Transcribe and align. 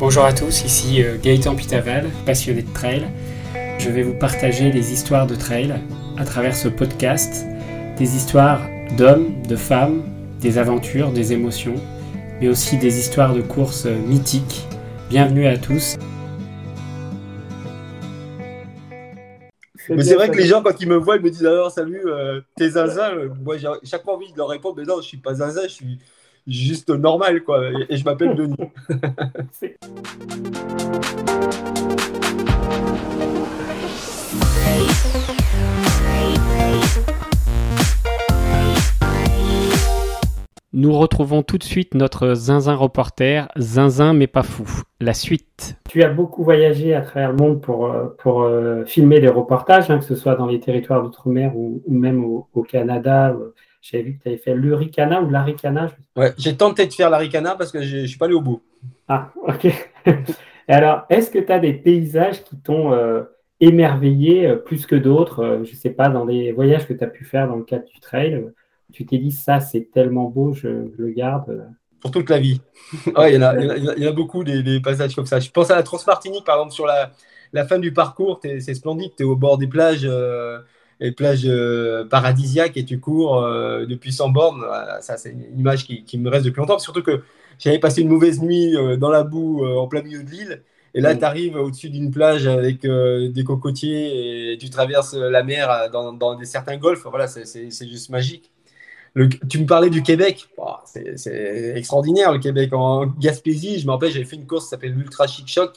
Bonjour 0.00 0.24
à 0.24 0.32
tous, 0.32 0.64
ici 0.64 1.02
euh, 1.02 1.18
Gaëtan 1.22 1.54
Pitaval, 1.54 2.08
passionné 2.24 2.62
de 2.62 2.72
trail. 2.72 3.06
Je 3.78 3.90
vais 3.90 4.02
vous 4.02 4.14
partager 4.14 4.70
des 4.70 4.94
histoires 4.94 5.26
de 5.26 5.34
trail 5.34 5.74
à 6.16 6.24
travers 6.24 6.56
ce 6.56 6.68
podcast, 6.68 7.44
des 7.98 8.16
histoires 8.16 8.62
d'hommes, 8.96 9.42
de 9.46 9.56
femmes, 9.56 10.02
des 10.40 10.56
aventures, 10.56 11.12
des 11.12 11.34
émotions, 11.34 11.74
mais 12.40 12.48
aussi 12.48 12.78
des 12.78 12.98
histoires 12.98 13.34
de 13.34 13.42
courses 13.42 13.84
mythiques. 13.84 14.66
Bienvenue 15.10 15.46
à 15.46 15.58
tous. 15.58 15.98
Mais 19.90 20.02
c'est 20.02 20.14
vrai 20.14 20.30
que 20.30 20.38
les 20.38 20.46
gens, 20.46 20.62
quand 20.62 20.80
ils 20.80 20.88
me 20.88 20.96
voient, 20.96 21.16
ils 21.16 21.22
me 21.22 21.30
disent 21.30 21.44
alors 21.44 21.70
salut, 21.70 22.00
euh, 22.06 22.40
t'es 22.56 22.70
zinzin. 22.70 23.10
Moi, 23.44 23.58
j'ai 23.58 23.68
chaque 23.84 24.04
fois 24.04 24.14
envie 24.14 24.32
de 24.32 24.38
leur 24.38 24.48
répondre, 24.48 24.76
mais 24.78 24.84
non, 24.84 25.02
je 25.02 25.08
suis 25.08 25.18
pas 25.18 25.34
zinzin, 25.34 25.64
je 25.64 25.74
suis 25.74 25.98
juste 26.46 26.90
normal, 26.90 27.42
quoi. 27.42 27.62
Et, 27.88 27.96
je 27.96 28.04
m'appelle 28.04 28.34
Denis. 28.34 28.56
Nous 40.72 40.96
retrouvons 40.96 41.42
tout 41.42 41.58
de 41.58 41.64
suite 41.64 41.94
notre 41.94 42.34
zinzin 42.34 42.74
reporter, 42.74 43.48
zinzin 43.56 44.14
mais 44.14 44.28
pas 44.28 44.44
fou. 44.44 44.64
La 45.00 45.14
suite. 45.14 45.76
Tu 45.88 46.04
as 46.04 46.08
beaucoup 46.08 46.44
voyagé 46.44 46.94
à 46.94 47.00
travers 47.00 47.32
le 47.32 47.36
monde 47.36 47.60
pour, 47.60 47.92
euh, 47.92 48.06
pour 48.18 48.42
euh, 48.42 48.84
filmer 48.84 49.18
des 49.18 49.28
reportages, 49.28 49.90
hein, 49.90 49.98
que 49.98 50.04
ce 50.04 50.14
soit 50.14 50.36
dans 50.36 50.46
les 50.46 50.60
territoires 50.60 51.02
d'outre-mer 51.02 51.56
ou, 51.56 51.82
même 51.88 52.24
au, 52.24 52.62
Canada. 52.62 53.30
Euh, 53.30 53.52
j'avais 53.80 54.04
vu 54.04 54.18
que 54.18 54.22
tu 54.22 54.28
avais 54.28 54.38
fait 54.38 54.54
l'Uricana 54.54 55.22
ou 55.22 55.30
l'Aricana. 55.30 55.90
Ouais, 56.16 56.32
j'ai 56.38 56.56
tenté 56.56 56.86
de 56.86 56.92
faire 56.92 57.10
l'Aricana 57.10 57.54
parce 57.56 57.72
que 57.72 57.82
je 57.82 57.98
ne 57.98 58.06
suis 58.06 58.18
pas 58.18 58.26
allé 58.26 58.34
au 58.34 58.40
bout. 58.40 58.62
Ah, 59.08 59.32
ok. 59.46 59.66
Alors, 60.68 61.04
est-ce 61.08 61.30
que 61.30 61.38
tu 61.38 61.50
as 61.50 61.58
des 61.58 61.72
paysages 61.72 62.44
qui 62.44 62.56
t'ont 62.56 62.92
émerveillé 63.58 64.54
plus 64.64 64.86
que 64.86 64.94
d'autres 64.96 65.62
Je 65.64 65.70
ne 65.70 65.76
sais 65.76 65.90
pas, 65.90 66.08
dans 66.08 66.24
les 66.24 66.52
voyages 66.52 66.86
que 66.86 66.92
tu 66.92 67.02
as 67.02 67.08
pu 67.08 67.24
faire 67.24 67.48
dans 67.48 67.56
le 67.56 67.64
cadre 67.64 67.86
du 67.86 67.98
trail 68.00 68.44
tu 68.92 69.06
t'es 69.06 69.18
dit 69.18 69.32
ça 69.32 69.60
c'est 69.60 69.90
tellement 69.92 70.24
beau, 70.24 70.52
je, 70.52 70.68
le 70.68 71.10
garde 71.10 71.68
Pour 72.00 72.10
toute 72.10 72.30
la 72.30 72.38
vie. 72.38 72.60
il, 73.06 73.34
y 73.34 73.36
en 73.36 74.08
a, 74.08 74.12
beaucoup 74.12 74.44
des, 74.44 74.80
passages 74.80 75.14
comme 75.14 75.26
ça. 75.26 75.40
Je 75.40 75.50
pense 75.50 75.70
à 75.70 75.76
la 75.76 75.82
Transmartinique, 75.82 76.44
par 76.44 76.56
exemple, 76.56 76.72
sur 76.72 76.86
la, 76.86 77.10
la 77.52 77.66
fin 77.66 77.78
du 77.78 77.92
parcours, 77.92 78.40
c'est 78.42 78.74
splendide, 78.74 79.12
tu 79.16 79.22
es 79.22 79.26
au 79.26 79.36
bord 79.36 79.58
des 79.58 79.66
plages, 79.66 80.04
euh, 80.04 80.58
les 81.00 81.12
plages 81.12 81.46
euh, 81.46 82.04
paradisiaques 82.04 82.76
et 82.76 82.84
tu 82.84 83.00
cours 83.00 83.42
euh, 83.42 83.86
depuis 83.86 84.12
100 84.12 84.30
bornes. 84.30 84.64
ça, 85.00 85.16
c'est 85.16 85.30
une 85.30 85.58
image 85.58 85.84
qui, 85.86 86.18
me 86.18 86.28
reste 86.28 86.44
depuis 86.44 86.60
longtemps, 86.60 86.78
surtout 86.78 87.02
que 87.02 87.22
j'avais 87.58 87.78
passé 87.78 88.02
une 88.02 88.08
mauvaise 88.08 88.40
nuit 88.40 88.74
dans 88.98 89.10
la 89.10 89.22
boue 89.22 89.66
en 89.66 89.86
plein 89.88 90.02
milieu 90.02 90.22
de 90.22 90.30
l'île. 90.30 90.62
Et 90.94 91.00
là, 91.00 91.14
mm. 91.14 91.18
tu 91.18 91.24
arrives 91.24 91.56
au-dessus 91.56 91.90
d'une 91.90 92.10
plage 92.10 92.46
avec 92.46 92.82
des 92.82 93.44
cocotiers 93.44 94.52
et 94.52 94.58
tu 94.58 94.70
traverses 94.70 95.14
la 95.14 95.42
mer 95.42 95.90
dans, 95.92 96.12
dans 96.12 96.34
des 96.34 96.46
certains 96.46 96.76
golfs. 96.76 97.06
Voilà, 97.06 97.26
c'est 97.26 97.88
juste 97.88 98.10
magique 98.10 98.50
tu 99.48 99.58
me 99.58 99.66
parlais 99.66 99.90
du 99.90 100.02
Québec. 100.02 100.48
c'est 100.84 101.72
extraordinaire, 101.76 102.32
le 102.32 102.38
Québec. 102.38 102.72
En 102.72 103.06
Gaspésie, 103.06 103.78
je 103.78 103.86
me 103.86 103.92
rappelle, 103.92 104.10
j'avais 104.10 104.24
fait 104.24 104.36
une 104.36 104.46
course 104.46 104.64
qui 104.64 104.70
s'appelle 104.70 104.92
l'Ultra 104.92 105.26
Chic 105.26 105.48
Shock. 105.48 105.74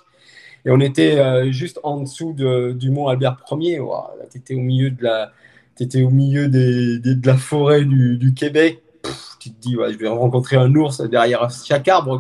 Et 0.65 0.71
on 0.71 0.79
était 0.79 1.19
euh, 1.19 1.51
juste 1.51 1.79
en 1.83 2.01
dessous 2.01 2.33
du 2.33 2.89
mont 2.89 3.07
Albert 3.07 3.43
Ier. 3.51 3.81
tu 4.31 4.37
étais 4.37 4.53
au 4.53 4.59
milieu, 4.59 4.91
de 4.91 5.03
la, 5.03 5.31
étais 5.79 6.03
au 6.03 6.09
milieu 6.09 6.47
de 6.47 7.27
la 7.27 7.37
forêt 7.37 7.83
du, 7.83 8.33
Québec. 8.33 8.81
tu 9.39 9.51
te 9.51 9.59
dis, 9.59 9.73
je 9.73 9.97
vais 9.97 10.07
rencontrer 10.07 10.55
un 10.55 10.73
ours 10.75 11.01
derrière 11.01 11.49
chaque 11.51 11.87
arbre. 11.87 12.19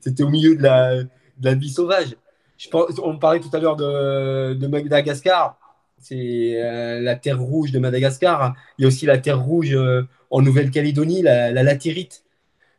C'était 0.00 0.22
au 0.22 0.28
milieu 0.28 0.56
de 0.56 0.62
la, 0.62 1.02
de 1.02 1.08
la 1.42 1.54
vie 1.54 1.70
sauvage. 1.70 2.16
Je 2.58 2.68
on 3.02 3.18
parlait 3.18 3.40
tout 3.40 3.50
à 3.52 3.58
l'heure 3.58 3.76
de, 3.76 4.54
de 4.54 4.66
Madagascar 4.66 5.58
c'est 5.98 6.62
euh, 6.62 7.00
la 7.00 7.16
terre 7.16 7.40
rouge 7.40 7.72
de 7.72 7.78
Madagascar. 7.78 8.54
Il 8.78 8.82
y 8.82 8.84
a 8.84 8.88
aussi 8.88 9.06
la 9.06 9.18
terre 9.18 9.40
rouge 9.40 9.74
euh, 9.74 10.02
en 10.30 10.42
Nouvelle-Calédonie, 10.42 11.22
la, 11.22 11.50
latérite. 11.52 12.24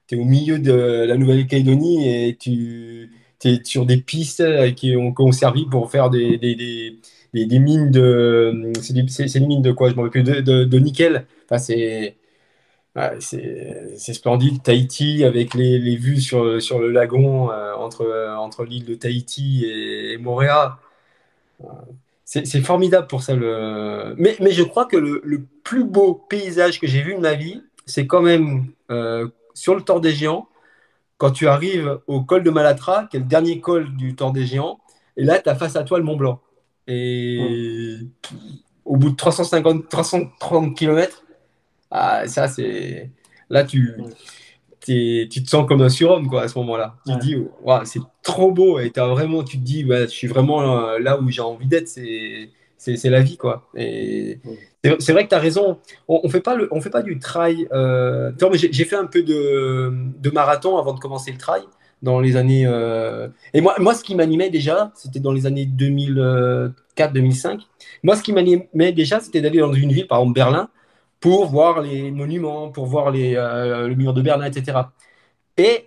Tu 0.07 0.15
es 0.15 0.19
au 0.19 0.25
milieu 0.25 0.59
de 0.59 0.71
la 0.71 1.17
Nouvelle-Calédonie 1.17 2.07
et 2.07 2.37
tu 2.37 3.11
es 3.45 3.63
sur 3.63 3.85
des 3.85 3.97
pistes 3.97 4.43
qui 4.75 4.95
ont, 4.95 5.13
qui 5.13 5.21
ont 5.21 5.31
servi 5.31 5.65
pour 5.65 5.91
faire 5.91 6.09
des, 6.09 6.37
des, 6.37 6.55
des, 6.55 7.45
des 7.45 7.59
mines 7.59 7.91
de. 7.91 8.71
C'est 8.81 8.93
des, 8.93 9.39
mines 9.39 9.61
de 9.61 9.71
quoi? 9.71 9.89
Je 9.89 9.95
m'en 9.95 10.03
rappelle 10.03 10.23
plus, 10.23 10.43
de, 10.43 10.63
de, 10.63 10.79
nickel. 10.79 11.25
Enfin, 11.45 11.57
c'est. 11.57 12.17
c'est 13.19 14.13
splendide. 14.13 14.63
Tahiti, 14.63 15.23
avec 15.23 15.53
les, 15.53 15.79
les, 15.79 15.95
vues 15.97 16.21
sur, 16.21 16.61
sur 16.61 16.79
le 16.79 16.91
lagon 16.91 17.51
euh, 17.51 17.73
entre, 17.75 18.35
entre 18.37 18.65
l'île 18.65 18.85
de 18.85 18.95
Tahiti 18.95 19.65
et, 19.65 20.13
et 20.13 20.17
Montréal 20.17 20.71
c'est 22.27 22.61
formidable 22.61 23.07
pour 23.07 23.23
ça. 23.23 23.35
Le... 23.35 24.13
Mais, 24.17 24.35
mais 24.41 24.51
je 24.51 24.63
crois 24.63 24.85
que 24.85 24.97
le, 24.97 25.21
le 25.23 25.45
plus 25.63 25.85
beau 25.85 26.13
paysage 26.13 26.79
que 26.79 26.87
j'ai 26.87 27.01
vu 27.01 27.15
de 27.15 27.19
ma 27.19 27.35
vie, 27.35 27.61
c'est 27.85 28.05
quand 28.05 28.21
même 28.21 28.67
euh, 28.91 29.27
sur 29.53 29.75
le 29.75 29.81
Tour 29.81 30.01
des 30.01 30.11
Géants, 30.11 30.49
quand 31.17 31.31
tu 31.31 31.47
arrives 31.47 31.99
au 32.07 32.21
col 32.21 32.43
de 32.43 32.49
Malatra, 32.49 33.07
qui 33.09 33.17
est 33.17 33.19
le 33.19 33.25
dernier 33.25 33.59
col 33.59 33.95
du 33.95 34.15
Tour 34.15 34.31
des 34.31 34.45
Géants, 34.45 34.79
et 35.15 35.23
là, 35.23 35.39
tu 35.39 35.49
as 35.49 35.55
face 35.55 35.75
à 35.75 35.83
toi 35.83 35.97
le 35.97 36.03
Mont 36.03 36.15
Blanc. 36.15 36.41
Et 36.87 37.97
au 38.85 38.97
bout 38.97 39.09
de 39.09 39.15
350, 39.15 39.89
330 39.89 40.77
km, 40.77 41.23
ah, 41.91 42.27
ça, 42.27 42.47
c'est. 42.47 43.11
Là, 43.49 43.63
tu 43.63 43.95
tu 44.87 45.43
te 45.43 45.49
sens 45.49 45.67
comme 45.67 45.81
un 45.81 45.89
surhomme 45.89 46.29
quoi, 46.29 46.43
à 46.43 46.47
ce 46.47 46.57
moment-là. 46.59 46.95
Tu 47.05 47.13
te 47.13 47.19
dis, 47.19 47.35
c'est 47.85 47.99
trop 48.23 48.51
beau 48.51 48.79
et 48.79 48.91
as 48.95 49.07
vraiment, 49.07 49.43
tu 49.43 49.57
te 49.57 49.63
dis, 49.63 49.85
je 49.85 50.05
suis 50.05 50.27
vraiment 50.27 50.61
là 50.97 51.19
où 51.19 51.29
j'ai 51.29 51.41
envie 51.41 51.67
d'être, 51.67 51.87
c'est, 51.87 52.49
c'est, 52.77 53.09
la 53.09 53.21
vie. 53.21 53.37
quoi. 53.37 53.67
Et 53.75 54.39
c'est, 54.99 55.11
vrai 55.11 55.23
que 55.25 55.29
tu 55.29 55.35
as 55.35 55.39
raison, 55.39 55.79
on 56.07 56.21
ne 56.23 56.29
fait, 56.29 56.41
pas 56.41 56.57
on 56.71 56.81
fait 56.81 56.89
pas 56.89 57.01
du 57.01 57.19
trail. 57.19 57.67
Euh... 57.71 58.31
J'ai 58.53 58.85
fait 58.85 58.95
un 58.95 59.05
peu 59.05 59.23
de, 59.23 59.91
de, 60.19 60.29
marathon 60.29 60.77
avant 60.77 60.93
de 60.93 60.99
commencer 60.99 61.31
le 61.31 61.37
trail 61.37 61.63
dans 62.01 62.19
les 62.19 62.35
années. 62.35 62.65
Euh, 62.65 63.27
et 63.53 63.61
moi, 63.61 63.75
moi, 63.79 63.93
ce 63.93 64.03
qui 64.03 64.15
m'animait 64.15 64.49
déjà, 64.49 64.91
c'était 64.95 65.19
dans 65.19 65.31
les 65.31 65.45
années 65.45 65.65
2004-2005. 65.65 67.61
Moi, 68.03 68.15
ce 68.15 68.23
qui 68.23 68.33
m'animait 68.33 68.91
déjà, 68.91 69.19
c'était 69.19 69.41
d'aller 69.41 69.59
dans 69.59 69.73
une 69.73 69.91
ville, 69.91 70.07
par 70.07 70.19
exemple 70.19 70.35
Berlin, 70.35 70.69
pour 71.19 71.47
voir 71.47 71.81
les 71.81 72.11
monuments, 72.11 72.69
pour 72.69 72.85
voir 72.85 73.11
les, 73.11 73.35
euh, 73.35 73.87
le 73.87 73.95
mur 73.95 74.13
de 74.13 74.21
Berlin, 74.21 74.45
etc. 74.45 74.77
Et 75.57 75.85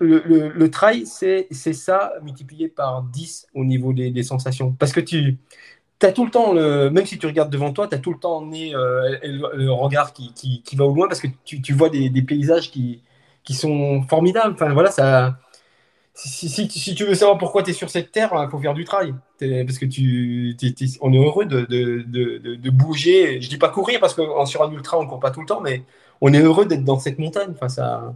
le, 0.00 0.48
le, 0.48 0.70
trail, 0.70 1.06
c'est 1.06 1.46
ça 1.50 2.12
multiplié 2.22 2.68
par 2.68 3.02
10 3.04 3.46
au 3.54 3.64
niveau 3.64 3.92
des, 3.92 4.22
sensations. 4.22 4.72
Parce 4.72 4.92
que 4.92 5.00
tu 5.00 5.38
as 6.02 6.12
tout 6.12 6.24
le 6.24 6.30
temps, 6.30 6.52
le, 6.52 6.90
même 6.90 7.06
si 7.06 7.18
tu 7.18 7.26
regardes 7.26 7.50
devant 7.50 7.72
toi, 7.72 7.88
tu 7.88 7.94
as 7.94 7.98
tout 7.98 8.12
le 8.12 8.18
temps 8.18 8.44
nez, 8.44 8.74
euh, 8.74 9.18
le, 9.22 9.70
regard 9.70 10.12
qui, 10.12 10.32
qui, 10.34 10.62
qui, 10.62 10.76
va 10.76 10.84
au 10.84 10.94
loin 10.94 11.08
parce 11.08 11.20
que 11.20 11.28
tu, 11.44 11.62
tu 11.62 11.72
vois 11.72 11.88
des, 11.88 12.10
des, 12.10 12.22
paysages 12.22 12.70
qui, 12.70 13.02
qui 13.44 13.54
sont 13.54 14.02
formidables. 14.08 14.54
Enfin, 14.54 14.72
voilà, 14.72 14.90
ça, 14.90 15.38
si, 16.14 16.48
si, 16.48 16.94
tu 16.94 17.04
veux 17.04 17.14
savoir 17.14 17.38
pourquoi 17.38 17.62
tu 17.62 17.70
es 17.70 17.72
sur 17.72 17.90
cette 17.90 18.12
terre, 18.12 18.30
il 18.34 18.48
faut 18.50 18.58
faire 18.60 18.74
du 18.74 18.84
trail. 18.84 19.14
Parce 19.40 19.78
que 19.78 19.86
tu, 19.86 20.56
on 21.00 21.12
est 21.12 21.18
heureux 21.18 21.44
de, 21.44 21.62
de, 21.62 22.02
de, 22.06 22.54
de, 22.54 22.70
bouger. 22.70 23.40
Je 23.40 23.48
dis 23.48 23.58
pas 23.58 23.68
courir 23.68 23.98
parce 24.00 24.14
que 24.14 24.22
sur 24.46 24.62
un 24.62 24.70
ultra, 24.70 24.98
on 24.98 25.06
court 25.06 25.20
pas 25.20 25.32
tout 25.32 25.40
le 25.40 25.46
temps, 25.46 25.60
mais 25.60 25.82
on 26.20 26.32
est 26.32 26.40
heureux 26.40 26.66
d'être 26.66 26.84
dans 26.84 26.98
cette 27.00 27.18
montagne. 27.18 27.50
Enfin, 27.54 27.68
ça, 27.68 28.14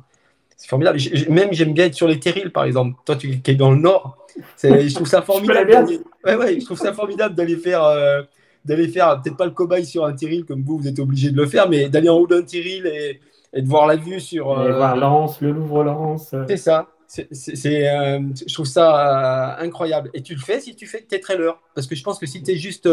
c'est 0.58 0.68
formidable. 0.68 0.98
Même 1.30 1.52
j'aime 1.52 1.72
bien 1.72 1.86
être 1.86 1.94
sur 1.94 2.08
les 2.08 2.18
terrils, 2.18 2.50
par 2.50 2.64
exemple. 2.64 2.96
Toi, 3.06 3.14
tu 3.14 3.40
es 3.46 3.54
dans 3.54 3.70
le 3.70 3.78
nord. 3.78 4.26
Je 4.62 4.92
trouve 4.92 5.06
ça 5.06 5.22
formidable. 5.22 6.00
ouais, 6.24 6.34
ouais, 6.34 6.60
je 6.60 6.64
trouve 6.64 6.78
ça 6.78 6.92
formidable 6.92 7.34
d'aller 7.36 7.56
faire. 7.56 7.84
Euh, 7.84 8.22
d'aller 8.64 8.88
faire 8.88 9.22
peut-être 9.22 9.36
pas 9.36 9.46
le 9.46 9.52
cobaye 9.52 9.86
sur 9.86 10.04
un 10.04 10.12
terril 10.12 10.44
comme 10.44 10.62
vous, 10.62 10.78
vous 10.78 10.88
êtes 10.88 10.98
obligé 10.98 11.30
de 11.30 11.36
le 11.36 11.46
faire, 11.46 11.70
mais 11.70 11.88
d'aller 11.88 12.10
en 12.10 12.16
haut 12.16 12.26
d'un 12.26 12.42
terril 12.42 12.86
et, 12.86 13.20
et, 13.54 13.62
de 13.62 13.68
voir 13.68 13.86
la 13.86 13.96
vue 13.96 14.20
sur. 14.20 14.50
Euh... 14.50 14.76
voir 14.76 14.96
Lens, 14.96 15.40
le 15.40 15.52
Louvre-Lens. 15.52 16.34
C'est 16.48 16.56
ça 16.56 16.88
c'est, 17.06 17.88
euh, 17.88 18.20
je 18.46 18.52
trouve 18.52 18.66
ça 18.66 19.56
euh, 19.56 19.64
incroyable. 19.64 20.10
Et 20.12 20.22
tu 20.22 20.34
le 20.34 20.40
fais 20.40 20.60
si 20.60 20.76
tu 20.76 20.86
fais 20.86 21.00
tes 21.00 21.20
trailers? 21.20 21.58
Parce 21.74 21.86
que 21.86 21.94
je 21.94 22.02
pense 22.02 22.18
que 22.18 22.26
si 22.26 22.42
tu 22.42 22.50
es 22.50 22.56
juste. 22.56 22.86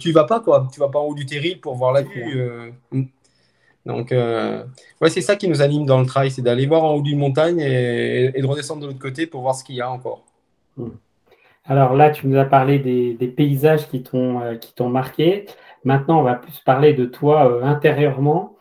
Tu 0.00 0.10
vas 0.10 0.24
pas, 0.24 0.40
quoi. 0.40 0.66
Tu 0.72 0.80
vas 0.80 0.88
pas 0.88 0.98
en 0.98 1.04
haut 1.04 1.14
du 1.14 1.26
terril 1.26 1.60
pour 1.60 1.76
voir 1.76 1.92
la 1.92 2.02
vue. 2.02 2.72
Donc, 3.88 4.12
ouais, 4.12 5.10
c'est 5.10 5.20
ça 5.22 5.34
qui 5.34 5.48
nous 5.48 5.60
anime 5.62 5.84
dans 5.84 5.98
le 5.98 6.06
trail 6.06 6.30
c'est 6.30 6.42
d'aller 6.42 6.66
voir 6.66 6.84
en 6.84 6.94
haut 6.94 7.02
d'une 7.02 7.18
montagne 7.18 7.58
et, 7.58 8.40
de 8.40 8.46
redescendre 8.46 8.82
de 8.82 8.86
l'autre 8.86 9.00
côté 9.00 9.26
pour 9.26 9.40
voir 9.40 9.54
ce 9.54 9.64
qu'il 9.64 9.74
y 9.74 9.80
a 9.80 9.90
encore. 9.90 10.24
Hmm. 10.76 10.90
Alors 11.64 11.94
là, 11.94 12.10
tu 12.10 12.28
nous 12.28 12.38
as 12.38 12.44
parlé 12.44 12.78
des, 12.78 13.28
paysages 13.28 13.88
qui 13.88 14.02
t'ont, 14.02 14.56
qui 14.60 14.74
t'ont 14.74 14.88
marqué. 14.88 15.46
Maintenant, 15.84 16.20
on 16.20 16.22
va 16.22 16.34
plus 16.34 16.60
parler 16.64 16.94
de 16.94 17.06
toi 17.06 17.64
intérieurement. 17.64 18.56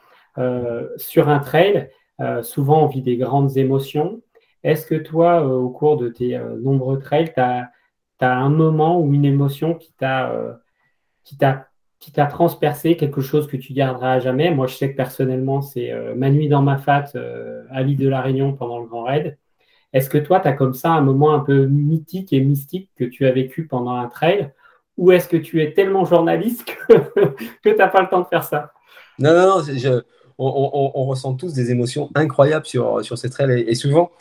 sur 0.98 1.30
un 1.30 1.40
trail, 1.40 1.90
souvent 2.42 2.84
on 2.84 2.88
vit 2.88 3.02
des 3.02 3.18
grandes 3.18 3.58
émotions. 3.58 4.22
Est-ce 4.68 4.86
que 4.86 4.96
toi, 4.96 5.44
euh, 5.44 5.56
au 5.56 5.70
cours 5.70 5.98
de 5.98 6.10
tes 6.10 6.36
euh, 6.36 6.58
nombreux 6.60 7.00
trails, 7.00 7.34
tu 7.34 7.40
as, 7.40 7.72
un 8.20 8.50
moment 8.50 9.00
ou 9.00 9.14
une 9.14 9.26
émotion 9.26 9.76
qui 9.76 9.94
t'a 9.94 10.32
euh, 10.32 10.54
qui 12.00 12.12
t'a 12.12 12.26
transpercé, 12.26 12.96
quelque 12.96 13.22
chose 13.22 13.48
que 13.48 13.58
tu 13.58 13.74
garderas 13.74 14.14
à 14.14 14.20
jamais. 14.20 14.52
Moi, 14.52 14.68
je 14.68 14.76
sais 14.76 14.92
que 14.92 14.98
personnellement, 14.98 15.62
c'est 15.62 15.92
ma 16.16 16.30
nuit 16.30 16.48
dans 16.48 16.62
ma 16.62 16.78
fat 16.78 17.06
à 17.72 17.82
l'île 17.82 17.98
de 17.98 18.08
la 18.08 18.22
Réunion 18.22 18.54
pendant 18.54 18.80
le 18.80 18.86
Grand 18.86 19.04
Raid. 19.04 19.38
Est-ce 19.94 20.10
que 20.10 20.18
toi, 20.18 20.40
tu 20.40 20.48
as 20.48 20.54
comme 20.54 20.74
ça 20.74 20.92
un 20.92 21.02
moment 21.02 21.34
un 21.34 21.40
peu 21.40 21.66
mythique 21.66 22.34
et 22.34 22.40
mystique 22.42 22.92
que 22.96 23.06
tu 23.06 23.26
as 23.26 23.32
vécu 23.32 23.68
pendant 23.68 23.96
un 23.96 24.08
trail? 24.08 24.52
Ou 24.98 25.12
est-ce 25.12 25.28
que 25.28 25.38
tu 25.38 25.62
es 25.62 25.74
tellement 25.74 26.06
journaliste 26.06 26.66
que, 26.66 26.94
tu 27.64 27.76
n'as 27.76 27.88
pas 27.88 28.02
le 28.02 28.10
temps 28.10 28.22
de 28.22 28.28
faire 28.28 28.44
ça? 28.44 28.72
Non, 29.20 29.34
non, 29.34 29.60
non. 29.60 30.02
on, 30.38 31.06
ressent 31.06 31.36
tous 31.36 31.54
des 31.54 31.72
émotions 31.72 32.10
incroyables 32.16 32.66
sur, 32.66 33.04
sur 33.04 33.18
ces 33.18 33.30
trails. 33.30 33.62
Et, 33.68 33.76
souvent, 33.76 34.12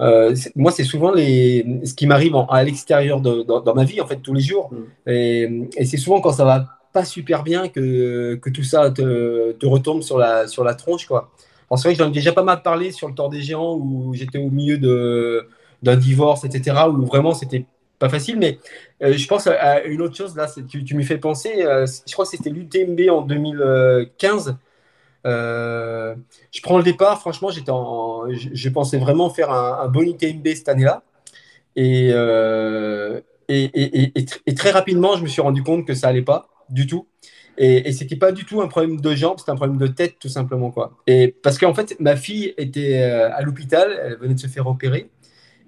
euh, 0.00 0.34
moi, 0.56 0.72
c'est 0.72 0.84
souvent 0.84 1.12
les, 1.12 1.80
ce 1.84 1.94
qui 1.94 2.06
m'arrive 2.06 2.34
à 2.48 2.64
l'extérieur 2.64 3.20
de, 3.20 3.42
dans, 3.42 3.74
ma 3.74 3.84
vie, 3.84 4.00
en 4.00 4.06
fait, 4.06 4.16
tous 4.16 4.34
les 4.34 4.40
jours. 4.40 4.70
Mm. 4.72 5.10
Et, 5.10 5.68
et 5.76 5.86
c'est 5.86 5.96
souvent 5.96 6.20
quand 6.20 6.32
ça 6.32 6.44
va 6.44 6.77
pas 6.92 7.04
super 7.04 7.42
bien 7.42 7.68
que, 7.68 8.36
que 8.36 8.50
tout 8.50 8.64
ça 8.64 8.90
te, 8.90 9.52
te, 9.52 9.66
retombe 9.66 10.02
sur 10.02 10.18
la, 10.18 10.46
sur 10.48 10.64
la 10.64 10.74
tronche, 10.74 11.06
quoi. 11.06 11.30
C'est 11.76 11.88
vrai 11.88 11.92
que 11.92 11.98
j'en 11.98 12.08
ai 12.08 12.12
déjà 12.12 12.32
pas 12.32 12.42
mal 12.42 12.62
parlé 12.62 12.92
sur 12.92 13.08
le 13.08 13.14
Tour 13.14 13.28
des 13.28 13.42
Géants 13.42 13.74
où 13.74 14.14
j'étais 14.14 14.38
au 14.38 14.48
milieu 14.50 14.78
d'un 15.82 15.96
divorce, 15.96 16.44
etc., 16.44 16.76
où 16.88 17.04
vraiment 17.04 17.34
c'était 17.34 17.66
pas 17.98 18.08
facile. 18.08 18.38
Mais 18.38 18.58
euh, 19.02 19.12
je 19.12 19.26
pense 19.26 19.46
à 19.46 19.84
une 19.84 20.00
autre 20.00 20.16
chose, 20.16 20.34
là, 20.36 20.46
tu, 20.68 20.84
tu 20.84 20.94
m'y 20.96 21.04
fais 21.04 21.18
penser. 21.18 21.62
Euh, 21.62 21.86
je 22.06 22.12
crois 22.12 22.24
que 22.24 22.30
c'était 22.30 22.50
l'UTMB 22.50 23.10
en 23.10 23.22
2015. 23.22 24.56
Euh, 25.26 26.14
je 26.52 26.62
prends 26.62 26.78
le 26.78 26.84
départ, 26.84 27.20
franchement, 27.20 27.50
j'étais 27.50 27.70
en, 27.70 28.30
je, 28.30 28.68
pensais 28.70 28.98
vraiment 28.98 29.28
faire 29.30 29.50
un, 29.52 29.88
bon 29.88 30.02
UTMB 30.02 30.46
cette 30.54 30.68
année-là. 30.68 31.02
Et, 31.76 32.08
et, 33.48 34.12
et, 34.18 34.26
et, 34.46 34.54
très 34.54 34.70
rapidement, 34.70 35.16
je 35.16 35.22
me 35.22 35.28
suis 35.28 35.42
rendu 35.42 35.62
compte 35.62 35.86
que 35.86 35.94
ça 35.94 36.08
allait 36.08 36.22
pas 36.22 36.48
du 36.70 36.86
tout. 36.86 37.06
Et, 37.56 37.88
et 37.88 37.92
c'était 37.92 38.16
pas 38.16 38.32
du 38.32 38.44
tout 38.44 38.60
un 38.60 38.68
problème 38.68 39.00
de 39.00 39.14
jambes, 39.14 39.38
c'était 39.38 39.50
un 39.50 39.56
problème 39.56 39.78
de 39.78 39.88
tête, 39.88 40.16
tout 40.20 40.28
simplement. 40.28 40.70
Quoi. 40.70 40.96
Et 41.06 41.34
parce 41.42 41.58
qu'en 41.58 41.74
fait, 41.74 41.96
ma 41.98 42.16
fille 42.16 42.54
était 42.56 43.02
euh, 43.02 43.34
à 43.34 43.42
l'hôpital, 43.42 43.98
elle 44.02 44.16
venait 44.16 44.34
de 44.34 44.40
se 44.40 44.46
faire 44.46 44.66
opérer. 44.66 45.10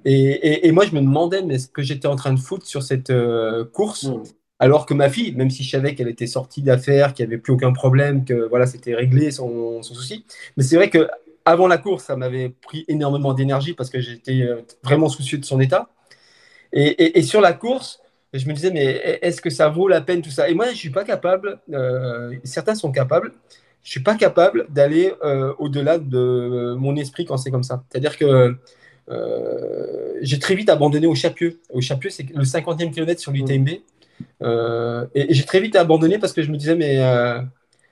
Et, 0.04 0.66
et 0.66 0.72
moi, 0.72 0.86
je 0.86 0.94
me 0.94 1.00
demandais 1.00 1.42
mais 1.42 1.58
ce 1.58 1.68
que 1.68 1.82
j'étais 1.82 2.06
en 2.06 2.16
train 2.16 2.32
de 2.32 2.38
foutre 2.38 2.66
sur 2.66 2.82
cette 2.82 3.10
euh, 3.10 3.64
course? 3.64 4.04
Mm. 4.04 4.22
Alors 4.60 4.84
que 4.84 4.92
ma 4.92 5.08
fille, 5.08 5.34
même 5.34 5.48
si 5.48 5.64
je 5.64 5.70
savais 5.70 5.94
qu'elle 5.94 6.08
était 6.08 6.26
sortie 6.26 6.60
d'affaires, 6.60 7.14
qu'il 7.14 7.26
n'y 7.26 7.32
avait 7.32 7.40
plus 7.40 7.54
aucun 7.54 7.72
problème, 7.72 8.26
que 8.26 8.46
voilà, 8.48 8.66
c'était 8.66 8.94
réglé 8.94 9.30
son, 9.30 9.82
son, 9.82 9.94
souci. 9.94 10.26
Mais 10.56 10.62
c'est 10.62 10.76
vrai 10.76 10.90
que 10.90 11.08
avant 11.46 11.66
la 11.66 11.78
course, 11.78 12.04
ça 12.04 12.16
m'avait 12.16 12.50
pris 12.50 12.84
énormément 12.86 13.32
d'énergie 13.32 13.72
parce 13.72 13.88
que 13.88 14.00
j'étais 14.00 14.42
euh, 14.42 14.60
vraiment 14.84 15.08
soucieux 15.08 15.38
de 15.38 15.46
son 15.46 15.60
état. 15.60 15.88
Et, 16.72 17.18
et, 17.18 17.22
sur 17.22 17.40
la 17.40 17.52
course, 17.52 17.99
je 18.32 18.48
me 18.48 18.54
disais, 18.54 18.70
mais 18.70 19.18
est-ce 19.22 19.40
que 19.40 19.50
ça 19.50 19.68
vaut 19.68 19.88
la 19.88 20.00
peine 20.00 20.22
tout 20.22 20.30
ça? 20.30 20.48
Et 20.48 20.54
moi, 20.54 20.66
je 20.66 20.70
ne 20.72 20.76
suis 20.76 20.90
pas 20.90 21.04
capable, 21.04 21.58
euh, 21.72 22.34
certains 22.44 22.74
sont 22.74 22.92
capables, 22.92 23.32
je 23.82 23.88
ne 23.88 23.90
suis 23.90 24.02
pas 24.02 24.14
capable 24.14 24.66
d'aller 24.70 25.12
euh, 25.24 25.52
au-delà 25.58 25.98
de 25.98 26.74
mon 26.78 26.96
esprit 26.96 27.24
quand 27.24 27.36
c'est 27.36 27.50
comme 27.50 27.64
ça. 27.64 27.82
C'est-à-dire 27.90 28.16
que 28.16 28.56
euh, 29.10 30.14
j'ai 30.20 30.38
très 30.38 30.54
vite 30.54 30.68
abandonné 30.68 31.06
au 31.06 31.14
Chapieux. 31.14 31.60
Au 31.70 31.80
Chapieux, 31.80 32.10
c'est 32.10 32.28
le 32.32 32.44
50e 32.44 32.92
kilomètre 32.92 33.20
sur 33.20 33.32
l'UTMB. 33.32 33.68
et, 33.68 35.26
j'ai 35.30 35.44
très 35.44 35.60
vite 35.60 35.74
abandonné 35.74 36.18
parce 36.18 36.32
que 36.32 36.42
je 36.42 36.52
me 36.52 36.56
disais, 36.56 36.76
mais 36.76 36.98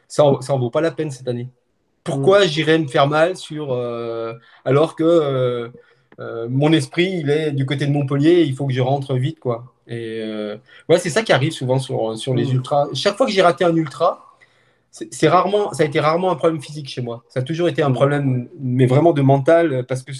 ça 0.06 0.22
n'en 0.22 0.58
vaut 0.58 0.70
pas 0.70 0.80
la 0.80 0.92
peine 0.92 1.10
cette 1.10 1.26
année. 1.26 1.48
Pourquoi 2.04 2.44
mm. 2.44 2.48
j'irais 2.48 2.78
me 2.78 2.86
faire 2.86 3.08
mal 3.08 3.36
sur, 3.36 3.72
alors 4.64 4.94
que 4.94 5.72
mon 6.18 6.72
esprit, 6.72 7.20
il 7.20 7.30
est 7.30 7.52
du 7.52 7.64
côté 7.66 7.86
de 7.86 7.92
Montpellier, 7.92 8.42
il 8.42 8.54
faut 8.54 8.66
que 8.66 8.72
je 8.72 8.80
rentre 8.80 9.14
vite, 9.14 9.38
quoi. 9.38 9.72
Et 9.88 10.20
euh, 10.22 10.56
ouais, 10.88 10.98
c'est 10.98 11.10
ça 11.10 11.22
qui 11.22 11.32
arrive 11.32 11.52
souvent 11.52 11.78
sur, 11.78 12.16
sur 12.16 12.34
les 12.34 12.46
mm. 12.46 12.56
ultras. 12.56 12.86
Chaque 12.92 13.16
fois 13.16 13.26
que 13.26 13.32
j'ai 13.32 13.42
raté 13.42 13.64
un 13.64 13.74
ultra, 13.74 14.36
c'est 14.90 15.28
rarement, 15.28 15.72
ça 15.72 15.82
a 15.82 15.86
été 15.86 16.00
rarement 16.00 16.30
un 16.30 16.34
problème 16.34 16.60
physique 16.60 16.88
chez 16.88 17.02
moi. 17.02 17.24
Ça 17.28 17.40
a 17.40 17.42
toujours 17.42 17.68
été 17.68 17.82
un 17.82 17.92
problème, 17.92 18.48
mais 18.58 18.86
vraiment 18.86 19.12
de 19.12 19.22
mental, 19.22 19.84
parce 19.86 20.02
que 20.02 20.12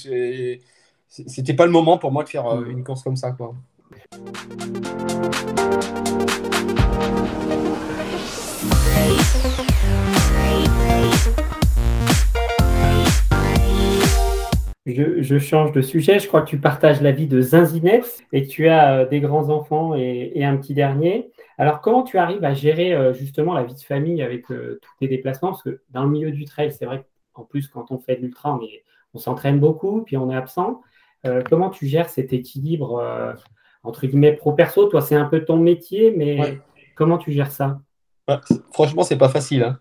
c'était 1.09 1.55
pas 1.55 1.67
le 1.67 1.73
moment 1.73 1.99
pour 1.99 2.13
moi 2.13 2.25
de 2.25 2.29
faire 2.29 2.47
euh, 2.47 2.65
une 2.67 2.85
course 2.85 3.03
comme 3.03 3.17
ça, 3.17 3.33
quoi. 3.33 3.55
Je, 14.93 15.39
change 15.39 15.73
de 15.73 15.83
sujet. 15.83 16.19
Je 16.19 16.29
crois 16.29 16.43
que 16.43 16.51
tu 16.51 16.59
partages 16.59 17.01
la 17.01 17.13
vie 17.13 17.27
de 17.27 17.41
Zinzinef 17.41 18.19
et 18.33 18.47
tu 18.47 18.69
as 18.69 19.01
euh, 19.01 19.07
des 19.07 19.21
grands-enfants 19.21 19.95
et, 19.95 20.45
un 20.45 20.57
petit 20.57 20.75
dernier. 20.75 21.31
Alors, 21.59 21.81
comment 21.81 22.03
tu 22.03 22.19
arrives 22.19 22.45
à 22.45 22.55
gérer 22.55 22.95
euh, 22.95 23.13
justement 23.13 23.55
la 23.55 23.65
vie 23.65 23.75
de 23.75 23.81
famille 23.81 24.23
avec 24.23 24.51
euh, 24.51 24.79
tous 24.83 24.91
tes 25.01 25.09
déplacements? 25.09 25.51
Parce 25.51 25.63
que 25.63 25.81
dans 25.91 26.05
le 26.05 26.11
milieu 26.11 26.31
du 26.31 26.45
trail, 26.45 26.73
c'est 26.73 26.87
vrai 26.87 27.05
qu'en 27.33 27.45
plus, 27.45 27.69
quand 27.69 27.91
on 27.91 27.99
fait 27.99 28.17
de 28.17 28.23
l'ultra, 28.23 28.55
on, 28.55 28.61
on 29.15 29.19
s'entraîne 29.19 29.59
beaucoup, 29.59 30.03
puis 30.03 30.17
on 30.17 30.31
est 30.31 30.37
absent. 30.37 30.81
comment 31.49 31.71
tu 31.71 31.87
gères 31.87 32.09
cet 32.09 32.33
équilibre 32.33 33.03
entre 33.83 34.07
guillemets 34.07 34.33
pro-perso 34.33 34.87
Toi, 34.87 35.01
c'est 35.01 35.17
un 35.17 35.25
peu 35.25 35.45
ton 35.45 35.57
métier, 35.57 36.13
mais 36.17 36.59
comment 36.95 37.19
tu 37.19 37.33
gères 37.33 37.51
ça? 37.51 37.81
Franchement, 38.73 39.03
c'est 39.03 39.19
pas 39.19 39.29
facile. 39.29 39.63
Hein. 39.65 39.79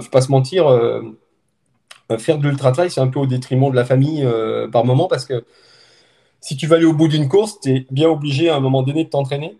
faut 0.00 0.10
pas 0.10 0.20
se 0.20 0.30
mentir 0.30 0.66
faire 2.18 2.38
de 2.38 2.48
l'ultra-trail, 2.48 2.90
c'est 2.90 3.00
un 3.00 3.08
peu 3.08 3.18
au 3.18 3.26
détriment 3.26 3.70
de 3.70 3.76
la 3.76 3.84
famille 3.84 4.24
euh, 4.24 4.68
par 4.68 4.84
moment 4.84 5.08
parce 5.08 5.24
que 5.24 5.44
si 6.40 6.56
tu 6.56 6.66
vas 6.66 6.76
aller 6.76 6.84
au 6.84 6.92
bout 6.92 7.08
d'une 7.08 7.28
course, 7.28 7.60
tu 7.60 7.70
es 7.70 7.86
bien 7.90 8.08
obligé 8.08 8.48
à 8.48 8.56
un 8.56 8.60
moment 8.60 8.82
donné 8.82 9.04
de 9.04 9.08
t'entraîner. 9.08 9.56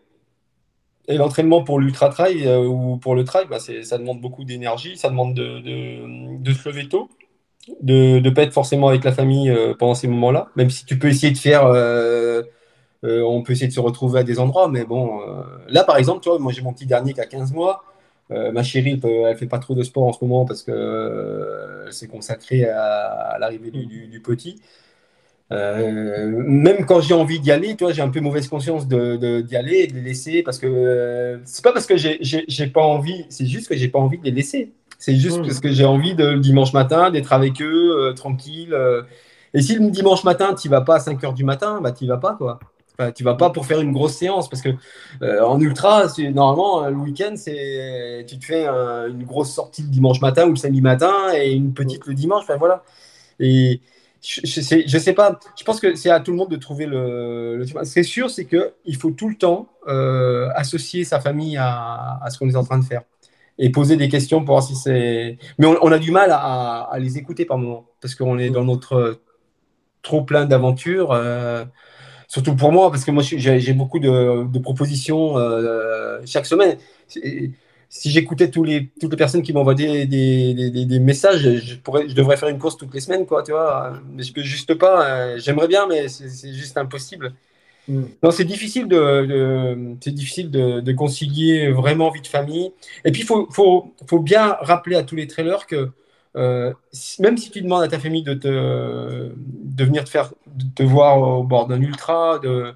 Et 1.08 1.16
l'entraînement 1.16 1.64
pour 1.64 1.80
l'ultra-trail 1.80 2.46
euh, 2.46 2.64
ou 2.64 2.96
pour 2.96 3.14
le 3.14 3.24
trail, 3.24 3.46
bah, 3.50 3.58
ça 3.58 3.98
demande 3.98 4.20
beaucoup 4.20 4.44
d'énergie, 4.44 4.96
ça 4.96 5.08
demande 5.08 5.34
de, 5.34 6.52
se 6.52 6.68
lever 6.68 6.88
tôt, 6.88 7.08
de 7.80 8.20
ne 8.20 8.30
pas 8.30 8.42
être 8.42 8.52
forcément 8.52 8.88
avec 8.88 9.04
la 9.04 9.12
famille 9.12 9.52
pendant 9.78 9.94
ces 9.94 10.08
moments-là, 10.08 10.48
même 10.56 10.70
si 10.70 10.84
tu 10.84 10.98
peux 10.98 11.08
essayer 11.08 11.32
de 11.32 11.38
faire. 11.38 11.64
on 13.02 13.42
peut 13.42 13.52
essayer 13.52 13.68
de 13.68 13.72
se 13.72 13.80
retrouver 13.80 14.20
à 14.20 14.22
des 14.22 14.38
endroits, 14.38 14.68
mais 14.68 14.84
bon, 14.84 15.20
là 15.68 15.82
par 15.82 15.96
exemple, 15.96 16.28
moi 16.38 16.52
j'ai 16.52 16.62
mon 16.62 16.72
petit 16.72 16.86
dernier 16.86 17.12
qui 17.14 17.20
a 17.20 17.26
15 17.26 17.52
mois. 17.52 17.84
Euh, 18.32 18.52
ma 18.52 18.62
chérie, 18.62 19.00
elle, 19.02 19.30
ne 19.30 19.34
fait 19.34 19.46
pas 19.46 19.58
trop 19.58 19.74
de 19.74 19.82
sport 19.82 20.04
en 20.04 20.12
ce 20.12 20.18
moment 20.22 20.44
parce 20.44 20.62
qu'elle 20.62 20.74
euh, 20.74 21.90
s'est 21.90 22.08
consacrée 22.08 22.64
à, 22.64 23.36
l'arrivée 23.38 23.70
du, 23.70 24.20
petit. 24.20 24.60
Euh, 25.50 26.30
même 26.46 26.86
quand 26.86 27.00
j'ai 27.00 27.14
envie 27.14 27.40
d'y 27.40 27.50
aller, 27.50 27.76
toi, 27.76 27.92
j'ai 27.92 28.02
un 28.02 28.08
peu 28.08 28.20
mauvaise 28.20 28.48
conscience 28.48 28.88
d'y 28.88 28.96
de, 28.96 29.40
d'y 29.42 29.56
aller 29.56 29.80
et 29.80 29.86
de 29.86 29.94
les 29.94 30.00
laisser 30.00 30.42
parce 30.42 30.58
que 30.58 31.40
c'est 31.44 31.62
pas 31.62 31.72
parce 31.72 31.86
que 31.86 31.96
j'ai 31.96 32.66
pas 32.68 32.82
envie, 32.82 33.26
c'est 33.28 33.46
juste 33.46 33.68
que 33.68 33.76
j'ai 33.76 33.88
pas 33.88 33.98
envie 33.98 34.18
de 34.18 34.24
les 34.24 34.30
laisser. 34.30 34.72
C'est 34.98 35.16
juste 35.16 35.40
mmh. 35.40 35.42
parce 35.42 35.60
que 35.60 35.70
j'ai 35.70 35.84
envie 35.84 36.14
de, 36.14 36.24
le 36.24 36.40
dimanche 36.40 36.72
matin 36.72 37.10
d'être 37.10 37.32
avec 37.32 37.60
eux, 37.60 38.12
tranquille. 38.16 38.74
et 39.52 39.60
si 39.60 39.74
le 39.74 39.90
dimanche 39.90 40.24
matin, 40.24 40.54
tu 40.54 40.68
vas 40.68 40.80
pas 40.80 40.96
à 40.96 41.00
5 41.00 41.22
heures 41.24 41.34
du 41.34 41.44
matin, 41.44 41.80
bah 41.82 41.92
tu 41.92 42.06
vas 42.06 42.18
pas 42.18 42.34
quoi. 42.34 42.60
Tu 43.10 43.24
vas 43.24 43.34
pas 43.34 43.50
pour 43.50 43.66
faire 43.66 43.80
une 43.80 43.92
grosse 43.92 44.14
séance 44.14 44.48
parce 44.48 44.62
que 44.62 44.70
euh, 45.22 45.42
en 45.42 45.60
ultra, 45.60 46.06
normalement 46.32 46.88
le 46.88 46.96
week-end, 46.96 47.34
c'est 47.36 48.24
tu 48.28 48.38
te 48.38 48.44
fais 48.44 48.66
une 48.66 49.24
grosse 49.24 49.52
sortie 49.52 49.82
le 49.82 49.88
dimanche 49.88 50.20
matin 50.20 50.46
ou 50.46 50.50
le 50.50 50.56
samedi 50.56 50.80
matin 50.80 51.12
et 51.34 51.52
une 51.52 51.74
petite 51.74 52.06
le 52.06 52.14
dimanche. 52.14 52.44
Enfin 52.44 52.56
voilà. 52.56 52.84
Et 53.40 53.80
je, 54.22 54.40
je, 54.44 54.60
sais, 54.60 54.84
je 54.86 54.98
sais 54.98 55.12
pas. 55.12 55.38
Je 55.58 55.64
pense 55.64 55.80
que 55.80 55.94
c'est 55.96 56.10
à 56.10 56.20
tout 56.20 56.30
le 56.30 56.36
monde 56.36 56.50
de 56.50 56.56
trouver 56.56 56.86
le. 56.86 57.56
le 57.56 57.84
c'est 57.84 58.04
sûr, 58.04 58.30
c'est 58.30 58.44
que 58.44 58.74
il 58.84 58.96
faut 58.96 59.10
tout 59.10 59.28
le 59.28 59.34
temps 59.34 59.68
euh, 59.88 60.48
associer 60.54 61.04
sa 61.04 61.20
famille 61.20 61.56
à, 61.56 62.20
à 62.22 62.30
ce 62.30 62.38
qu'on 62.38 62.48
est 62.48 62.56
en 62.56 62.64
train 62.64 62.78
de 62.78 62.84
faire 62.84 63.02
et 63.58 63.70
poser 63.70 63.96
des 63.96 64.08
questions 64.08 64.44
pour 64.44 64.54
voir 64.54 64.62
si 64.62 64.76
c'est. 64.76 65.38
Mais 65.58 65.66
on, 65.66 65.92
a 65.92 65.98
du 65.98 66.10
mal 66.10 66.30
à, 66.30 66.82
à, 66.90 66.98
les 66.98 67.18
écouter 67.18 67.44
par 67.44 67.58
moment 67.58 67.86
parce 68.00 68.14
qu'on 68.14 68.38
est 68.38 68.50
dans 68.50 68.64
notre 68.64 69.20
trop 70.02 70.22
plein 70.22 70.46
d'aventures. 70.46 71.12
Euh, 71.12 71.64
surtout 72.32 72.56
pour 72.56 72.72
moi, 72.72 72.90
parce 72.90 73.04
que 73.04 73.10
moi 73.10 73.22
j'ai 73.22 73.72
beaucoup 73.74 73.98
de, 73.98 74.58
propositions 74.58 75.36
euh, 75.36 76.18
chaque 76.24 76.46
semaine. 76.46 76.78
Si 77.90 78.10
j'écoutais 78.10 78.50
les, 78.64 78.88
toutes 78.98 79.10
les 79.10 79.16
personnes 79.18 79.42
qui 79.42 79.52
m'envoient 79.52 79.74
des, 79.74 80.06
des, 80.06 80.98
messages, 80.98 81.42
je, 81.58 81.74
pourrais, 81.76 82.08
je 82.08 82.14
devrais 82.14 82.38
faire 82.38 82.48
une 82.48 82.58
course 82.58 82.78
toutes 82.78 82.94
les 82.94 83.00
semaines, 83.00 83.26
quoi, 83.26 83.42
tu 83.42 83.52
vois. 83.52 84.00
Mais 84.10 84.22
je 84.22 84.32
peux 84.32 84.40
juste 84.40 84.72
pas. 84.72 85.06
Euh, 85.06 85.38
j'aimerais 85.38 85.68
bien, 85.68 85.86
mais 85.86 86.08
c'est 86.08 86.54
juste 86.54 86.78
impossible. 86.78 87.34
Mm. 87.86 88.04
Non, 88.22 88.30
c'est 88.30 88.46
difficile 88.46 88.88
de, 88.88 89.76
c'est 90.00 90.14
difficile 90.14 90.50
de, 90.50 90.92
concilier 90.92 91.70
vraiment 91.70 92.10
vie 92.10 92.22
de 92.22 92.26
famille. 92.26 92.72
Et 93.04 93.12
puis 93.12 93.22
il 93.22 93.26
faut, 93.26 93.46
faut, 93.50 93.92
faut, 94.06 94.20
bien 94.20 94.56
rappeler 94.60 94.96
à 94.96 95.02
tous 95.02 95.16
les 95.16 95.26
trailers 95.26 95.66
que 95.66 95.90
euh, 96.36 96.72
même 97.18 97.36
si 97.36 97.50
tu 97.50 97.60
demandes 97.62 97.82
à 97.82 97.88
ta 97.88 97.98
famille 97.98 98.22
de, 98.22 98.34
te, 98.34 99.32
de 99.36 99.84
venir 99.84 100.04
te 100.04 100.10
faire 100.10 100.32
te 100.74 100.82
voir 100.82 101.20
au 101.20 101.44
bord 101.44 101.66
d'un 101.66 101.80
ultra, 101.80 102.38
de, 102.38 102.74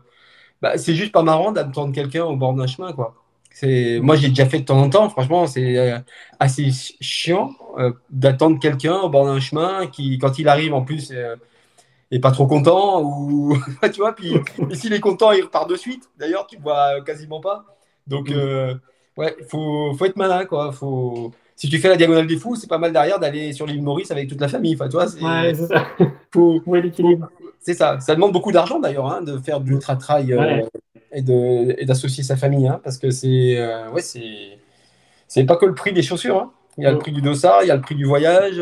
bah, 0.63 0.77
c'est 0.79 0.95
juste 0.95 1.13
pas 1.13 1.23
marrant 1.23 1.53
d'attendre 1.53 1.95
quelqu'un 1.95 2.25
au 2.25 2.37
bord 2.37 2.55
d'un 2.55 2.67
chemin, 2.67 2.93
quoi. 2.93 3.15
C'est, 3.51 4.01
moi, 4.03 4.17
j'ai 4.17 4.29
déjà 4.29 4.45
fait 4.47 4.61
de 4.61 4.65
temps 4.67 4.79
en 4.83 4.91
temps. 4.91 5.09
Franchement, 5.09 5.47
c'est 5.47 5.79
euh, 5.79 5.99
assez 6.39 6.69
chiant 7.01 7.53
euh, 7.79 7.93
d'attendre 8.11 8.61
quelqu'un 8.61 8.97
au 9.01 9.09
bord 9.09 9.25
d'un 9.25 9.41
chemin 9.41 9.87
qui, 9.87 10.19
quand 10.19 10.39
il 10.39 10.49
arrive, 10.49 10.75
en 10.75 10.83
plus, 10.83 11.13
est 12.11 12.21
pas 12.21 12.33
trop 12.33 12.47
content 12.47 13.03
ou 13.03 13.57
tu 13.93 14.01
vois. 14.01 14.15
Puis, 14.17 14.35
s'il 14.73 14.93
est 14.93 15.01
content, 15.01 15.33
il 15.33 15.43
repart 15.45 15.69
de 15.71 15.77
suite. 15.77 16.11
D'ailleurs, 16.19 16.47
tu 16.47 16.59
vois 16.59 17.01
quasiment 17.03 17.41
pas. 17.41 17.65
Donc, 18.07 18.29
mm. 18.29 18.79
ouais, 19.17 19.37
faut, 19.49 19.95
faut 19.95 20.05
être 20.05 20.17
malin, 20.17 20.45
quoi. 20.45 20.73
Faut 20.73 21.33
si 21.57 21.71
tu 21.71 21.79
fais 21.79 21.89
la 21.89 21.97
diagonale 21.97 22.27
des 22.27 22.37
fous, 22.37 22.55
c'est 22.55 22.69
pas 22.69 22.77
mal 22.77 22.93
derrière 22.93 23.19
d'aller 23.19 23.55
sur 23.55 23.67
l'île 23.67 23.83
Maurice 23.83 24.11
avec 24.11 24.29
toute 24.29 24.41
la 24.41 24.49
famille. 24.49 24.75
Enfin, 24.75 24.89
toi, 24.89 25.09
c'est. 25.09 25.23
Ouais, 25.23 25.55
ça. 25.55 25.87
Faut, 26.31 26.63
l'équilibre. 26.75 27.31
c'est 27.61 27.73
ça. 27.73 27.99
Ça 28.01 28.15
demande 28.15 28.33
beaucoup 28.33 28.53
d'argent 28.53 28.79
d'ailleurs 28.79 29.07
hein, 29.07 29.23
de 29.23 29.39
faire 29.39 29.61
de 29.61 29.69
l'ultra-trail 29.71 30.37
et 31.13 31.23
d'associer 31.23 32.23
sa 32.23 32.37
famille, 32.37 32.69
hein, 32.69 32.79
parce 32.85 32.99
que 32.99 33.11
c'est 33.11 33.59
ouais, 33.91 34.03
c'est 34.03 35.45
pas 35.45 35.57
que 35.57 35.65
le 35.65 35.75
prix 35.75 35.95
des 35.95 36.03
chaussures. 36.03 36.39
Hein. 36.39 36.53
Il 36.77 36.85
y 36.85 36.87
a 36.87 36.93
le 36.93 36.99
prix 36.99 37.11
du 37.11 37.23
dossard, 37.23 37.63
il 37.63 37.69
y 37.69 37.71
a 37.71 37.75
le 37.75 37.81
prix 37.81 37.95
du 37.95 38.05
voyage. 38.05 38.61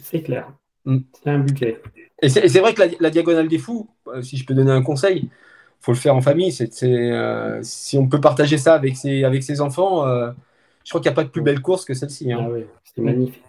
C'est 0.00 0.22
clair. 0.22 0.50
Mm. 0.86 0.98
C'est 1.22 1.30
un 1.30 1.38
budget. 1.40 1.82
Et 2.22 2.30
c'est 2.30 2.60
vrai 2.60 2.72
que 2.72 2.82
la, 3.00 3.10
diagonale 3.10 3.48
des 3.48 3.58
fous, 3.58 3.90
si 4.22 4.38
je 4.38 4.46
peux 4.46 4.54
donner 4.54 4.70
un 4.70 4.82
conseil, 4.82 5.28
faut 5.80 5.92
le 5.92 5.98
faire 5.98 6.16
en 6.16 6.22
famille. 6.22 6.52
C'est, 6.52 6.70
si 7.62 7.98
on 7.98 8.08
peut 8.08 8.20
partager 8.20 8.56
ça 8.56 8.72
avec 8.72 8.96
ses, 8.96 9.24
avec 9.24 9.42
ses 9.42 9.60
enfants, 9.60 10.06
je 10.84 10.90
crois 10.90 11.00
qu'il 11.00 11.10
n'y 11.10 11.14
a 11.14 11.16
pas 11.16 11.24
de 11.24 11.28
plus 11.28 11.42
belle 11.42 11.60
course 11.60 11.84
que 11.84 11.94
celle-ci. 11.94 12.32
Hein. 12.32 12.40
Ah 12.42 12.50
oui, 12.50 12.64
c'est 12.84 13.02
magnifique. 13.02 13.42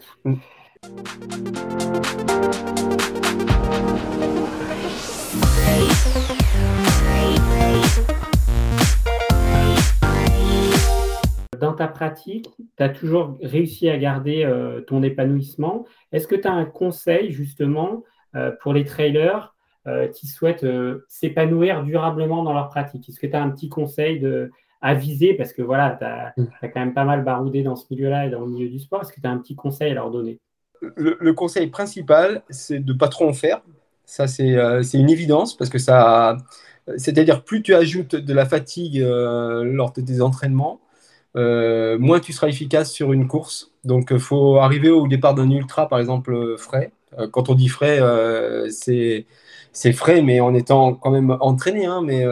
Dans 11.60 11.74
ta 11.74 11.88
pratique, 11.88 12.50
tu 12.78 12.84
as 12.84 12.90
toujours 12.90 13.38
réussi 13.42 13.90
à 13.90 13.98
garder 13.98 14.44
euh, 14.44 14.82
ton 14.82 15.02
épanouissement. 15.02 15.86
Est-ce 16.12 16.28
que 16.28 16.36
tu 16.36 16.48
as 16.48 16.54
un 16.54 16.66
conseil 16.66 17.32
justement 17.32 18.04
euh, 18.36 18.52
pour 18.62 18.74
les 18.74 18.84
trailers 18.84 19.56
euh, 19.88 20.08
qui 20.08 20.28
souhaitent 20.28 20.66
s'épanouir 21.08 21.84
durablement 21.84 22.44
dans 22.44 22.54
leur 22.54 22.68
pratique? 22.68 23.08
Est-ce 23.08 23.20
que 23.20 23.28
tu 23.28 23.36
as 23.36 23.42
un 23.42 23.50
petit 23.50 23.70
conseil 23.70 24.20
de, 24.20 24.52
à 24.84 24.94
viser 24.94 25.34
Parce 25.34 25.54
que 25.54 25.64
voilà, 25.64 25.96
tu 25.98 26.06
as, 26.06 26.34
mm. 26.38 26.48
quand 26.62 26.80
même 26.80 26.94
pas 26.94 27.06
mal 27.06 27.24
baroudé 27.24 27.64
dans 27.64 27.76
ce 27.76 27.86
milieu-là 27.90 28.28
et 28.28 28.30
dans 28.30 28.42
le 28.42 28.48
milieu 28.48 28.70
du 28.70 28.80
sport. 28.80 29.02
Est-ce 29.02 29.14
que 29.14 29.22
tu 29.22 29.26
as 29.26 29.32
un 29.32 29.38
petit 29.38 29.56
conseil 29.56 29.92
à 29.92 29.96
leur 29.96 30.12
donner? 30.12 30.40
Le, 30.98 31.32
conseil 31.32 31.68
principal, 31.68 32.44
c'est 32.50 32.80
de 32.80 32.92
ne 32.92 32.98
pas 32.98 33.08
trop 33.08 33.28
en 33.28 33.34
faire. 33.34 33.62
Ça, 34.06 34.26
euh, 34.42 34.84
c'est 34.84 34.98
une 34.98 35.10
évidence 35.10 35.56
parce 35.58 35.70
que 35.70 35.80
ça. 35.80 36.38
C'est-à-dire, 36.98 37.46
plus 37.46 37.62
tu 37.62 37.74
ajoutes 37.74 38.18
de 38.18 38.34
la 38.34 38.46
fatigue 38.46 39.00
euh, 39.00 39.64
lors 39.64 39.94
de 39.94 40.02
tes 40.02 40.20
entraînements, 40.20 40.82
euh, 41.38 41.98
moins 41.98 42.20
tu 42.20 42.34
seras 42.34 42.50
efficace 42.50 42.92
sur 42.92 43.14
une 43.14 43.30
course. 43.30 43.72
Donc, 43.86 44.10
il 44.12 44.20
faut 44.20 44.58
arriver 44.58 44.90
au 44.90 45.08
départ 45.08 45.34
d'un 45.34 45.50
ultra, 45.50 45.88
par 45.88 46.00
exemple, 46.00 46.58
frais. 46.58 46.92
quand 47.32 47.48
on 47.48 47.56
dit 47.56 47.70
frais, 47.70 48.02
c'est 48.70 49.94
frais, 49.94 50.22
mais 50.22 50.42
en 50.42 50.54
étant 50.54 50.94
quand 50.96 51.12
même 51.12 51.38
entraîné. 51.40 51.86
Hein, 51.86 52.02
mais 52.04 52.26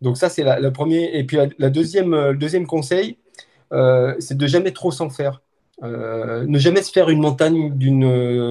donc 0.00 0.16
ça, 0.16 0.28
c'est 0.28 0.44
le 0.44 0.72
premier. 0.72 1.10
Et 1.16 1.24
puis 1.24 1.38
la, 1.58 1.70
deuxième, 1.70 2.14
le 2.14 2.36
deuxième 2.36 2.66
conseil, 2.66 3.16
euh, 3.72 4.14
c'est 4.18 4.36
de 4.36 4.46
jamais 4.46 4.72
trop 4.72 4.90
s'en 4.90 5.10
faire. 5.10 5.42
Euh, 5.82 6.44
ne 6.46 6.58
jamais 6.58 6.82
se 6.82 6.90
faire 6.90 7.08
une 7.08 7.20
montagne 7.20 7.76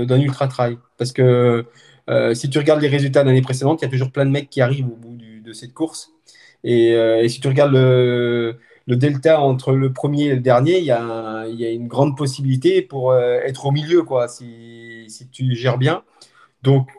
d'un 0.05 0.19
ultra 0.19 0.47
trail. 0.47 0.77
Parce 0.97 1.11
que 1.11 1.65
euh, 2.09 2.33
si 2.33 2.49
tu 2.49 2.57
regardes 2.57 2.81
les 2.81 2.87
résultats 2.87 3.23
de 3.23 3.29
l'année 3.29 3.41
précédente, 3.41 3.81
il 3.81 3.85
y 3.85 3.87
a 3.87 3.91
toujours 3.91 4.11
plein 4.11 4.25
de 4.25 4.31
mecs 4.31 4.49
qui 4.49 4.61
arrivent 4.61 4.87
au 4.87 4.95
bout 4.95 5.17
de 5.17 5.53
cette 5.53 5.73
course. 5.73 6.11
Et, 6.63 6.93
si 7.29 7.39
tu 7.39 7.47
regardes 7.47 7.73
le, 7.73 8.57
delta 8.87 9.41
entre 9.41 9.71
le 9.73 9.93
premier 9.93 10.25
et 10.25 10.35
le 10.35 10.41
dernier, 10.41 10.79
il 10.79 10.85
y 10.85 10.91
a, 10.91 11.45
il 11.47 11.59
y 11.59 11.65
a 11.65 11.69
une 11.69 11.87
grande 11.87 12.17
possibilité 12.17 12.81
pour 12.81 13.15
être 13.15 13.65
au 13.65 13.71
milieu, 13.71 14.03
quoi, 14.03 14.27
si, 14.27 15.05
si 15.07 15.29
tu 15.29 15.55
gères 15.55 15.77
bien. 15.77 16.03
Donc, 16.63 16.89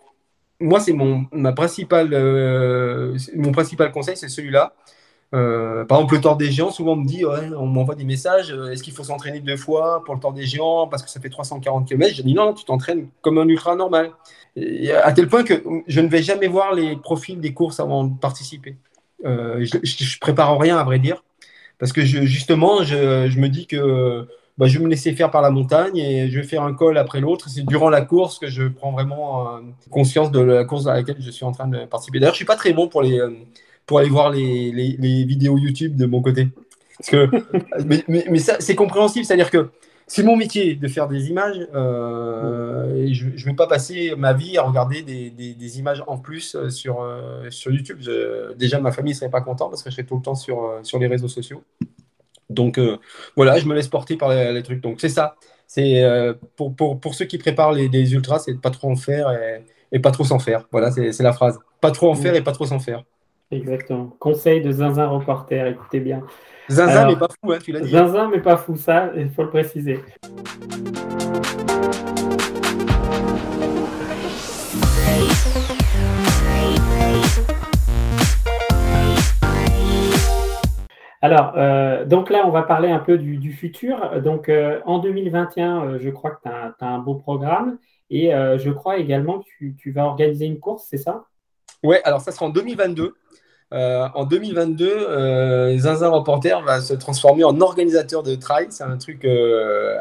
moi, 0.60 0.80
c'est 0.80 0.92
mon, 0.92 1.26
ma 1.32 1.52
principale, 1.52 2.10
euh, 2.12 3.16
mon 3.36 3.52
principal 3.52 3.92
conseil, 3.92 4.16
c'est 4.16 4.28
celui-là. 4.28 4.74
Euh, 5.34 5.84
par 5.84 5.98
exemple, 5.98 6.14
le 6.14 6.20
tort 6.22 6.36
des 6.36 6.50
géants, 6.50 6.70
souvent 6.70 6.92
on 6.92 6.96
me 6.96 7.06
dit, 7.06 7.24
on 7.26 7.66
m'envoie 7.66 7.94
des 7.94 8.04
messages, 8.04 8.50
euh, 8.50 8.70
est-ce 8.70 8.82
qu'il 8.82 8.94
faut 8.94 9.04
s'entraîner 9.04 9.40
deux 9.40 9.58
fois 9.58 10.02
pour 10.04 10.14
le 10.14 10.20
tort 10.20 10.32
des 10.32 10.46
géants 10.46 10.88
parce 10.88 11.02
que 11.02 11.10
ça 11.10 11.20
fait 11.20 11.28
340 11.28 11.86
km 11.86 12.14
Je 12.14 12.22
dis 12.22 12.32
non, 12.32 12.54
tu 12.54 12.64
t'entraînes 12.64 13.08
comme 13.20 13.36
un 13.36 13.46
ultra 13.46 13.76
normal. 13.76 14.12
à 15.04 15.12
tel 15.12 15.28
point 15.28 15.44
que 15.44 15.62
je 15.86 16.00
ne 16.00 16.08
vais 16.08 16.22
jamais 16.22 16.48
voir 16.48 16.74
les 16.74 16.96
profils 16.96 17.38
des 17.38 17.52
courses 17.52 17.78
avant 17.78 18.04
de 18.04 18.18
participer. 18.18 18.76
je, 19.22 19.76
ne 19.76 20.18
prépare 20.20 20.58
rien, 20.58 20.78
à 20.78 20.84
vrai 20.84 20.98
dire, 20.98 21.22
parce 21.78 21.92
que 21.92 22.00
justement, 22.02 22.82
je, 22.82 23.38
me 23.38 23.48
dis 23.48 23.66
que 23.66 24.26
bah, 24.58 24.66
je 24.66 24.76
vais 24.76 24.84
me 24.84 24.90
laisser 24.90 25.12
faire 25.12 25.30
par 25.30 25.40
la 25.40 25.50
montagne 25.50 25.96
et 25.96 26.28
je 26.28 26.40
vais 26.40 26.46
faire 26.46 26.64
un 26.64 26.74
col 26.74 26.98
après 26.98 27.20
l'autre. 27.20 27.48
C'est 27.48 27.64
durant 27.64 27.90
la 27.90 28.00
course 28.00 28.40
que 28.40 28.48
je 28.48 28.64
prends 28.64 28.90
vraiment 28.90 29.56
euh, 29.56 29.60
conscience 29.88 30.32
de 30.32 30.40
la 30.40 30.64
course 30.64 30.88
à 30.88 30.94
laquelle 30.94 31.16
je 31.20 31.30
suis 31.30 31.44
en 31.44 31.52
train 31.52 31.68
de 31.68 31.84
participer. 31.84 32.18
D'ailleurs, 32.18 32.34
je 32.34 32.38
suis 32.38 32.44
pas 32.44 32.56
très 32.56 32.72
bon 32.72 32.88
pour, 32.88 33.02
les, 33.02 33.20
euh, 33.20 33.30
pour 33.86 34.00
aller 34.00 34.08
voir 34.08 34.30
les, 34.30 34.72
les, 34.72 35.24
vidéos 35.24 35.56
YouTube 35.58 35.94
de 35.94 36.06
mon 36.06 36.20
côté. 36.20 36.48
Parce 36.98 37.10
que, 37.10 37.30
mais, 37.86 38.04
mais, 38.08 38.38
ça, 38.40 38.56
c'est 38.58 38.74
compréhensible. 38.74 39.24
C'est-à-dire 39.24 39.52
que 39.52 39.70
c'est 40.08 40.24
mon 40.24 40.34
métier 40.34 40.74
de 40.74 40.88
faire 40.88 41.06
des 41.06 41.28
images. 41.28 41.64
Euh, 41.72 42.96
et 42.96 43.14
je 43.14 43.26
ne 43.26 43.44
vais 43.44 43.54
pas 43.54 43.68
passer 43.68 44.14
ma 44.18 44.32
vie 44.32 44.58
à 44.58 44.62
regarder 44.62 45.02
des, 45.02 45.30
des, 45.30 45.54
des 45.54 45.78
images 45.78 46.02
en 46.08 46.18
plus 46.18 46.56
sur, 46.68 47.06
sur 47.50 47.70
YouTube. 47.70 48.00
déjà, 48.58 48.80
ma 48.80 48.90
famille 48.90 49.12
ne 49.12 49.18
serait 49.18 49.30
pas 49.30 49.40
contente 49.40 49.70
parce 49.70 49.84
que 49.84 49.90
je 49.90 49.94
serais 49.94 50.06
tout 50.06 50.16
le 50.16 50.22
temps 50.22 50.34
sur, 50.34 50.80
sur 50.82 50.98
les 50.98 51.06
réseaux 51.06 51.28
sociaux. 51.28 51.62
Donc 52.58 52.76
euh, 52.76 52.98
voilà, 53.36 53.58
je 53.58 53.66
me 53.66 53.74
laisse 53.74 53.86
porter 53.86 54.16
par 54.16 54.30
les, 54.30 54.62
trucs. 54.64 54.80
Donc 54.80 55.00
c'est 55.00 55.08
ça. 55.08 55.36
C'est 55.68 56.02
euh, 56.02 56.34
pour, 56.56 56.74
pour, 56.74 56.98
pour, 56.98 57.14
ceux 57.14 57.24
qui 57.24 57.38
préparent 57.38 57.72
les, 57.72 57.88
des 57.88 58.14
ultras, 58.14 58.40
c'est 58.40 58.60
pas 58.60 58.70
trop 58.70 58.90
en 58.90 58.96
faire 58.96 59.30
et, 59.92 60.00
pas 60.00 60.10
trop 60.10 60.24
s'en 60.24 60.40
faire. 60.40 60.66
Voilà, 60.72 60.90
c'est 60.90 61.22
la 61.22 61.32
phrase. 61.32 61.58
Pas 61.80 61.92
trop 61.92 62.10
en 62.10 62.14
faire 62.14 62.34
et 62.34 62.42
pas 62.42 62.52
trop 62.52 62.66
s'en 62.66 62.80
faire. 62.80 63.04
Exactement. 63.50 64.12
Conseil 64.18 64.60
de 64.60 64.72
Zinzin 64.72 65.06
reporter, 65.06 65.68
écoutez 65.68 66.00
bien. 66.00 66.22
Zinzin, 66.68 67.06
mais 67.06 67.16
pas 67.16 67.28
fou, 67.28 67.52
hein, 67.52 67.58
tu 67.62 67.72
l'as 67.72 67.80
dit. 67.80 67.90
Zinzin, 67.90 68.28
mais 68.28 68.40
pas 68.40 68.56
fou, 68.56 68.76
ça, 68.76 69.10
il 69.16 69.30
faut 69.30 69.44
le 69.44 69.50
préciser. 69.50 70.00
Alors, 81.20 81.54
euh, 81.56 82.04
donc 82.04 82.30
là, 82.30 82.44
on 82.46 82.50
va 82.50 82.62
parler 82.62 82.90
un 82.90 83.00
peu 83.00 83.18
du, 83.18 83.52
futur. 83.52 84.20
Donc, 84.22 84.48
euh, 84.48 84.80
en 84.86 84.98
2021, 84.98 85.84
euh, 85.84 85.98
je 86.00 86.10
crois 86.10 86.30
que 86.30 86.42
tu 86.42 86.48
as, 86.48 86.74
un 86.86 86.98
beau 86.98 87.14
programme 87.14 87.78
et 88.10 88.30
je 88.30 88.70
crois 88.70 88.96
également 88.96 89.40
que 89.40 89.66
tu, 89.76 89.92
vas 89.92 90.06
organiser 90.06 90.46
une 90.46 90.60
course, 90.60 90.86
c'est 90.88 90.96
ça? 90.96 91.24
Oui, 91.82 91.96
alors 92.04 92.22
ça 92.22 92.32
sera 92.32 92.46
en 92.46 92.48
2022. 92.48 93.14
en 93.70 94.24
2022, 94.24 95.76
Zinzin 95.76 96.08
Reporter 96.08 96.62
va 96.62 96.80
se 96.80 96.94
transformer 96.94 97.44
en 97.44 97.60
organisateur 97.60 98.22
de 98.22 98.34
trail. 98.34 98.68
C'est 98.70 98.84
un 98.84 98.96
truc 98.96 99.28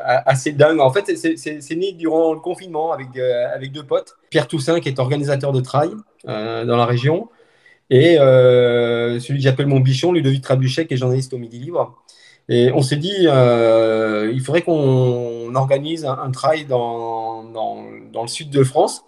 assez 0.05 0.53
dingue. 0.53 0.79
En 0.79 0.89
fait, 0.89 1.17
c'est 1.17 1.75
né 1.75 1.91
durant 1.91 2.33
le 2.33 2.39
confinement 2.39 2.93
avec, 2.93 3.09
avec 3.17 3.73
deux 3.73 3.83
potes. 3.83 4.15
Pierre 4.29 4.47
Toussaint, 4.47 4.79
qui 4.79 4.87
est 4.87 4.99
organisateur 4.99 5.51
de 5.51 5.59
trail 5.59 5.91
dans 6.23 6.77
la 6.77 6.85
région, 6.85 7.27
et 7.89 8.19
euh, 8.19 9.19
celui 9.19 9.39
que 9.39 9.43
j'appelle 9.43 9.67
mon 9.67 9.79
bichon, 9.79 10.11
Ludovic 10.11 10.43
Trabuchet, 10.43 10.87
qui 10.87 10.95
est 10.95 10.97
journaliste 10.97 11.33
au 11.33 11.37
Midi 11.37 11.59
Libre. 11.59 11.95
Et 12.49 12.71
on 12.73 12.81
s'est 12.81 12.97
dit, 12.97 13.25
euh, 13.25 14.31
il 14.33 14.41
faudrait 14.41 14.61
qu'on 14.61 15.53
organise 15.55 16.05
un, 16.05 16.31
trail 16.31 16.65
dans, 16.65 17.43
dans, 17.43 17.83
dans, 18.13 18.21
le 18.21 18.27
sud 18.27 18.49
de 18.49 18.63
France, 18.63 19.03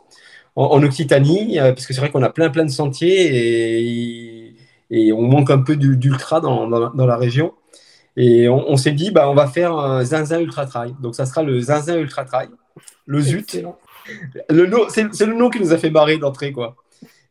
en, 0.55 0.83
Occitanie, 0.83 1.59
euh, 1.59 1.71
parce 1.73 1.85
que 1.85 1.93
c'est 1.93 2.01
vrai 2.01 2.09
qu'on 2.09 2.23
a 2.23 2.29
plein 2.29 2.49
plein 2.49 2.65
de 2.65 2.71
sentiers 2.71 3.27
et, 3.31 4.55
et 4.91 5.13
on 5.13 5.21
manque 5.21 5.51
un 5.51 5.59
peu 5.59 5.75
d'ultra 5.77 6.41
dans, 6.41 6.67
dans, 6.67 7.05
la 7.05 7.17
région. 7.17 7.53
Et 8.17 8.49
on, 8.49 8.75
s'est 8.75 8.91
dit, 8.91 9.11
bah, 9.11 9.29
on 9.29 9.35
va 9.35 9.47
faire 9.47 9.73
un 9.73 10.03
Zinzin 10.03 10.41
Ultra 10.41 10.65
Trail. 10.65 10.93
Donc 11.01 11.15
ça 11.15 11.25
sera 11.25 11.43
le 11.43 11.61
Zinzin 11.61 11.97
Ultra 11.97 12.25
Trail, 12.25 12.49
le 13.05 13.21
ZUT. 13.21 13.45
C'est 13.47 13.61
le 14.51 15.33
nom 15.33 15.49
qui 15.49 15.59
nous 15.61 15.71
a 15.71 15.77
fait 15.77 15.89
barrer 15.89 16.17
d'entrée, 16.17 16.51
quoi. 16.51 16.75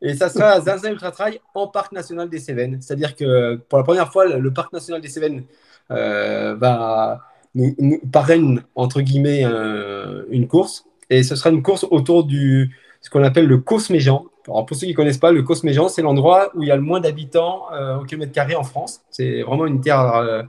Et 0.00 0.14
ça 0.14 0.28
sera 0.28 0.60
Zinzin 0.60 0.92
Ultra 0.92 1.10
Trail 1.10 1.40
en 1.54 1.66
Parc 1.66 1.92
National 1.92 2.28
des 2.28 2.38
Cévennes. 2.38 2.78
C'est-à-dire 2.80 3.16
que 3.16 3.56
pour 3.56 3.78
la 3.78 3.84
première 3.84 4.12
fois, 4.12 4.26
le 4.26 4.52
Parc 4.52 4.72
National 4.72 5.00
des 5.00 5.08
Cévennes 5.08 5.44
euh, 5.90 6.54
va 6.54 7.20
nous, 7.54 7.74
parraine, 8.12 8.62
entre 8.74 9.00
guillemets, 9.00 9.44
euh, 9.44 10.24
une 10.30 10.46
course. 10.46 10.84
Et 11.10 11.22
ce 11.22 11.34
sera 11.34 11.50
une 11.50 11.62
course 11.62 11.86
autour 11.90 12.24
du 12.24 12.76
ce 13.00 13.10
qu'on 13.10 13.22
appelle 13.22 13.46
le 13.46 13.58
Cosméjean. 13.58 14.26
Alors 14.46 14.66
pour 14.66 14.76
ceux 14.76 14.86
qui 14.86 14.92
ne 14.92 14.96
connaissent 14.96 15.18
pas, 15.18 15.32
le 15.32 15.42
Cosméjean, 15.42 15.88
c'est 15.88 16.02
l'endroit 16.02 16.50
où 16.54 16.62
il 16.62 16.68
y 16.68 16.72
a 16.72 16.76
le 16.76 16.82
moins 16.82 17.00
d'habitants 17.00 17.66
euh, 17.72 17.98
au 17.98 18.04
kilomètre 18.04 18.32
carré 18.32 18.54
en 18.54 18.64
France. 18.64 19.02
C'est 19.10 19.42
vraiment 19.42 19.66
une 19.66 19.80
terre 19.80 20.46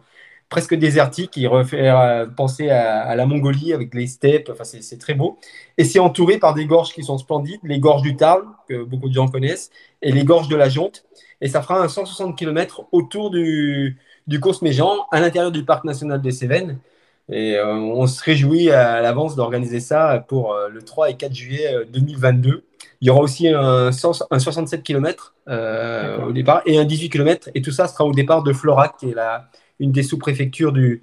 presque 0.50 0.74
désertique, 0.76 1.32
qui 1.32 1.48
refait 1.48 1.90
euh, 1.90 2.26
penser 2.26 2.70
à, 2.70 3.16
la 3.16 3.26
Mongolie 3.26 3.72
avec 3.72 3.94
les 3.94 4.08
steppes, 4.08 4.50
enfin 4.52 4.64
c'est 4.64 4.98
très 4.98 5.14
beau. 5.14 5.38
Et 5.78 5.84
c'est 5.84 6.00
entouré 6.00 6.40
par 6.40 6.56
des 6.56 6.66
gorges 6.66 6.92
qui 6.92 7.04
sont 7.04 7.18
splendides, 7.18 7.60
les 7.64 7.80
gorges 7.80 8.02
du 8.02 8.16
Tarn, 8.16 8.42
que 8.68 8.84
beaucoup 8.84 9.10
de 9.10 9.14
gens 9.14 9.28
connaissent, 9.28 9.70
et 10.02 10.12
les 10.12 10.24
gorges 10.24 10.48
de 10.48 10.56
la 10.56 10.68
Jonte. 10.68 11.06
Et 11.42 11.48
ça 11.48 11.62
fera 11.62 11.82
un 11.82 11.88
160 11.88 12.38
km 12.38 12.88
autour 12.92 13.30
du, 13.30 13.98
du 14.28 14.40
Cosméjean, 14.40 15.06
à 15.12 15.20
l'intérieur 15.20 15.52
du 15.52 15.64
parc 15.64 15.86
national 15.86 16.22
des 16.22 16.32
Cévennes. 16.32 16.80
Et 17.32 17.56
euh, 17.56 17.76
on 17.76 18.08
se 18.08 18.24
réjouit 18.24 18.72
à, 18.72 19.02
l'avance 19.02 19.36
d'organiser 19.36 19.80
ça 19.80 20.26
pour 20.28 20.54
euh, 20.54 20.68
le 20.68 20.82
3 20.82 21.12
et 21.12 21.14
4 21.16 21.34
juillet 21.34 21.86
2022. 21.94 22.66
Il 23.02 23.08
y 23.08 23.12
aura 23.12 23.22
aussi 23.22 23.48
un, 23.48 23.92
un 24.32 24.40
67 24.40 24.84
km 24.84 25.36
au 25.48 26.32
départ 26.32 26.64
et 26.66 26.80
un 26.80 26.86
18 26.86 27.10
km. 27.10 27.50
Et 27.54 27.62
tout 27.62 27.72
ça 27.72 27.88
sera 27.88 28.04
au 28.04 28.14
départ 28.14 28.42
de 28.44 28.52
Florac, 28.52 28.98
qui 28.98 29.12
est 29.12 29.14
la, 29.14 29.50
une 29.80 29.92
des 29.92 30.04
sous-préfectures 30.04 30.74
de 30.74 31.00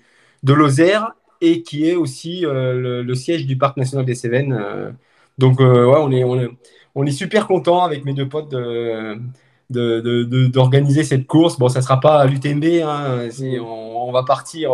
Lozère 0.53 1.13
et 1.41 1.63
qui 1.63 1.89
est 1.89 1.95
aussi 1.95 2.47
euh, 2.47 3.03
le, 3.03 3.15
siège 3.15 3.47
du 3.47 3.57
parc 3.59 3.77
national 3.77 4.05
des 4.07 4.15
Cévennes. 4.15 4.53
Euh, 4.53 4.91
Donc, 5.39 5.61
ouais, 5.61 5.67
on 5.67 6.11
est, 6.11 6.25
on 6.25 6.41
est, 6.41 6.49
on 6.95 7.05
est 7.05 7.11
super 7.11 7.47
content 7.47 7.85
avec 7.85 8.05
mes 8.05 8.15
deux 8.15 8.29
potes 8.29 8.51
de 8.51 9.19
d'organiser 9.69 11.05
cette 11.05 11.27
course. 11.27 11.59
Bon, 11.59 11.69
ça 11.69 11.81
ne 11.81 11.85
sera 11.85 12.01
pas 12.01 12.21
à 12.21 12.27
l'UTMB, 12.27 12.65
hein, 12.85 13.29
on, 13.61 14.09
on, 14.09 14.13
va 14.13 14.23
partir 14.23 14.71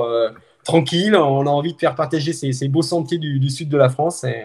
tranquille. 0.64 1.16
On 1.16 1.46
a 1.46 1.50
envie 1.50 1.74
de 1.74 1.78
faire 1.78 1.94
partager 1.94 2.32
ces, 2.32 2.68
beaux 2.68 2.82
sentiers 2.82 3.18
du, 3.18 3.50
sud 3.50 3.68
de 3.68 3.76
la 3.76 3.88
France. 3.88 4.24
Et, 4.24 4.44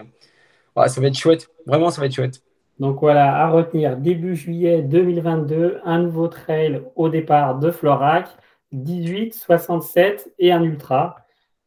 ça 0.86 1.00
va 1.00 1.08
être 1.08 1.18
chouette. 1.18 1.50
Vraiment, 1.66 1.90
ça 1.90 2.00
va 2.00 2.06
être 2.06 2.14
chouette. 2.14 2.42
Donc 2.78 3.00
voilà, 3.00 3.34
à 3.34 3.48
retenir, 3.48 3.96
début 3.96 4.36
juillet 4.36 4.82
2022, 4.82 5.80
un 5.84 5.98
nouveau 5.98 6.28
trail 6.28 6.82
au 6.94 7.08
départ 7.08 7.58
de 7.58 7.72
Florac, 7.72 8.28
18, 8.72 9.34
67 9.34 10.32
et 10.38 10.52
un 10.52 10.62
ultra. 10.62 11.16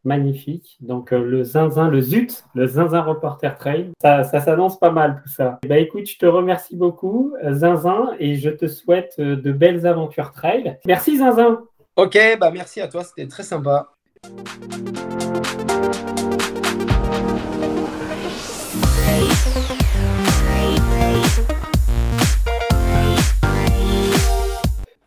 Magnifique. 0.03 0.77
Donc 0.79 1.13
euh, 1.13 1.23
le 1.23 1.43
zinzin, 1.43 1.87
le 1.87 2.01
zut, 2.01 2.43
le 2.55 2.65
zinzin 2.65 3.01
reporter 3.01 3.55
trail, 3.55 3.91
ça, 4.01 4.23
ça 4.23 4.39
s'annonce 4.39 4.79
pas 4.79 4.89
mal 4.89 5.21
tout 5.21 5.29
ça. 5.29 5.59
Bah 5.67 5.77
écoute, 5.77 6.07
je 6.07 6.17
te 6.17 6.25
remercie 6.25 6.75
beaucoup, 6.75 7.35
zinzin, 7.51 8.15
et 8.17 8.33
je 8.33 8.49
te 8.49 8.65
souhaite 8.65 9.13
euh, 9.19 9.35
de 9.35 9.51
belles 9.51 9.85
aventures 9.85 10.31
trail. 10.31 10.79
Merci 10.87 11.17
zinzin. 11.17 11.61
Ok, 11.97 12.17
bah 12.39 12.49
merci 12.51 12.81
à 12.81 12.87
toi, 12.87 13.03
c'était 13.03 13.27
très 13.27 13.43
sympa. 13.43 13.89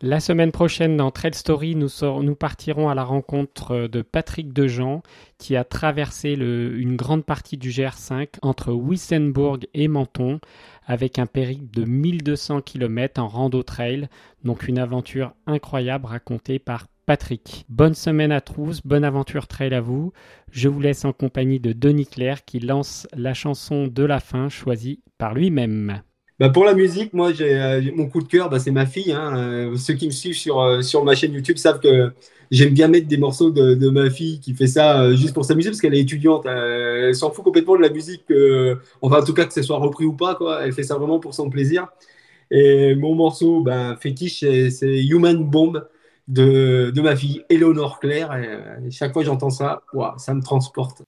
La 0.01 0.19
semaine 0.19 0.51
prochaine, 0.51 0.97
dans 0.97 1.09
Trail 1.09 1.33
Story, 1.33 1.73
nous, 1.77 2.35
partirons 2.35 2.89
à 2.89 2.95
la 2.95 3.05
rencontre 3.05 3.87
de 3.87 4.01
Patrick 4.01 4.51
Dejean, 4.51 5.01
qui 5.37 5.55
a 5.55 5.63
traversé 5.63 6.33
une 6.33 6.97
grande 6.97 7.23
partie 7.23 7.55
du 7.55 7.69
GR5 7.69 8.27
entre 8.41 8.73
Wissembourg 8.73 9.59
et 9.73 9.87
Menton, 9.87 10.41
avec 10.85 11.17
un 11.17 11.27
périple 11.27 11.73
de 11.73 11.85
1200 11.85 12.61
km 12.61 13.21
en 13.21 13.29
rando 13.29 13.63
trail, 13.63 14.09
donc 14.43 14.67
une 14.67 14.79
aventure 14.79 15.33
incroyable 15.47 16.07
racontée 16.07 16.59
par 16.59 16.87
Patrick. 17.05 17.65
Bonne 17.69 17.93
semaine 17.93 18.33
à 18.33 18.41
tous, 18.41 18.81
bonne 18.83 19.05
aventure 19.05 19.47
trail 19.47 19.73
à 19.73 19.79
vous. 19.79 20.11
Je 20.51 20.67
vous 20.67 20.81
laisse 20.81 21.05
en 21.05 21.13
compagnie 21.13 21.61
de 21.61 21.71
Denis 21.71 22.07
Claire 22.07 22.43
qui 22.43 22.59
lance 22.59 23.07
la 23.13 23.33
chanson 23.33 23.87
de 23.87 24.03
la 24.03 24.19
fin 24.19 24.49
choisie 24.49 24.99
par 25.17 25.33
lui-même. 25.33 26.01
Bah 26.39 26.49
pour 26.49 26.65
la 26.65 26.73
musique, 26.73 27.13
moi, 27.13 27.31
j'ai 27.31 27.55
euh, 27.57 27.81
mon 27.95 28.09
coup 28.09 28.21
de 28.21 28.27
cœur, 28.27 28.49
bah, 28.49 28.59
c'est 28.59 28.71
ma 28.71 28.85
fille. 28.85 29.13
Hein. 29.13 29.37
Euh, 29.37 29.77
ceux 29.77 29.93
qui 29.93 30.05
me 30.05 30.11
suivent 30.11 30.35
sur, 30.35 30.59
euh, 30.59 30.81
sur 30.81 31.05
ma 31.05 31.15
chaîne 31.15 31.31
YouTube 31.33 31.57
savent 31.57 31.79
que 31.79 32.11
j'aime 32.51 32.73
bien 32.73 32.89
mettre 32.89 33.07
des 33.07 33.17
morceaux 33.17 33.51
de, 33.51 33.73
de, 33.73 33.89
ma 33.89 34.09
fille 34.09 34.41
qui 34.41 34.53
fait 34.53 34.67
ça 34.67 35.13
juste 35.13 35.33
pour 35.33 35.45
s'amuser 35.45 35.69
parce 35.69 35.79
qu'elle 35.79 35.95
est 35.95 36.01
étudiante. 36.01 36.45
elle 36.45 37.15
s'en 37.15 37.31
fout 37.31 37.43
complètement 37.43 37.77
de 37.77 37.81
la 37.81 37.89
musique, 37.89 38.25
enfin, 39.01 39.21
en 39.21 39.23
tout 39.23 39.33
cas 39.33 39.45
que 39.45 39.53
ce 39.53 39.61
soit 39.61 39.77
repris 39.77 40.05
ou 40.05 40.13
pas. 40.13 40.35
Quoi. 40.35 40.65
Elle 40.65 40.73
fait 40.73 40.83
ça 40.83 40.95
vraiment 40.95 41.19
pour 41.19 41.33
son 41.33 41.49
plaisir. 41.49 41.87
Et 42.51 42.95
mon 42.95 43.15
morceau 43.15 43.61
ben, 43.61 43.95
fétiche, 43.95 44.41
c'est 44.41 45.05
Human 45.05 45.43
Bomb 45.43 45.87
de, 46.27 46.91
de 46.93 47.01
ma 47.01 47.15
fille 47.15 47.43
Eleonore 47.49 47.99
Claire. 47.99 48.33
Et, 48.35 48.91
chaque 48.91 49.13
fois 49.13 49.21
que 49.21 49.27
j'entends 49.27 49.49
ça, 49.49 49.83
ça 50.17 50.33
me 50.33 50.41
transporte. 50.41 51.03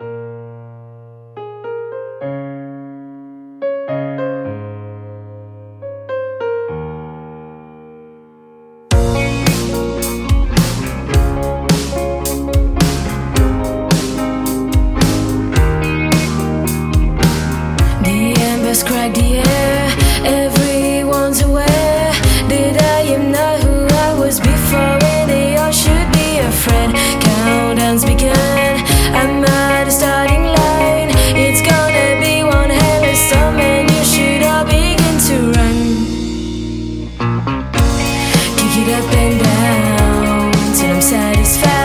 Satisfied. 41.27 41.76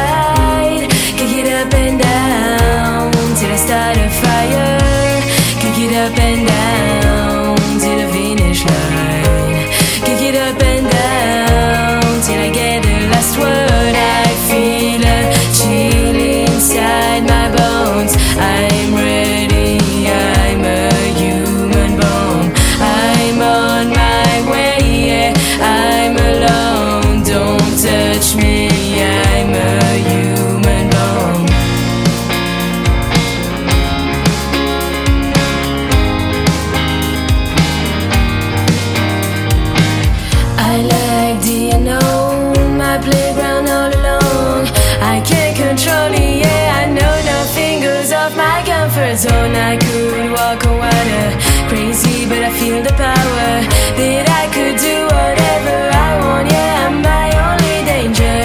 zone 49.17 49.55
I 49.55 49.77
could 49.77 50.31
walk 50.33 50.65
on 50.67 50.79
water 50.79 51.27
Crazy 51.69 52.25
but 52.27 52.43
I 52.49 52.51
feel 52.59 52.83
the 52.83 52.95
power 52.97 53.51
That 53.99 54.27
I 54.41 54.45
could 54.55 54.77
do 54.81 54.97
whatever 55.13 55.77
I 55.93 56.11
want. 56.25 56.47
Yeah, 56.49 56.89
I'm 56.89 56.97
my 57.05 57.29
only 57.49 57.79
danger. 57.93 58.39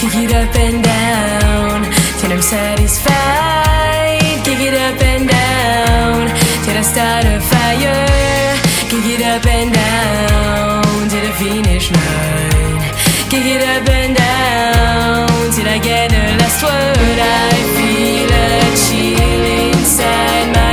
Kick 0.00 0.14
it 0.24 0.32
up 0.32 0.54
and 0.56 0.78
down 0.82 1.84
Till 2.18 2.32
I'm 2.32 2.42
satisfied. 2.42 4.40
Kick 4.46 4.60
it 4.68 4.74
up 4.86 5.00
and 5.12 5.28
down 5.28 6.32
Till 6.64 6.76
I 6.76 6.84
start 6.92 7.24
a 7.24 7.36
fire. 7.52 8.56
Kick 8.88 9.06
it 9.14 9.22
up 9.32 9.44
and 9.44 9.70
down 9.72 11.08
Till 11.10 11.24
the 11.28 11.32
finish 11.36 11.90
line 11.92 13.05
Kick 13.28 13.44
it 13.44 13.60
up 13.60 13.88
and 13.88 14.16
down 14.16 15.50
till 15.50 15.66
I 15.66 15.78
get 15.78 16.10
the 16.10 16.16
last 16.38 16.62
word. 16.62 17.18
I 17.18 17.50
feel 17.74 18.30
a 18.30 18.76
chill 18.86 19.74
inside 19.74 20.54
my. 20.54 20.65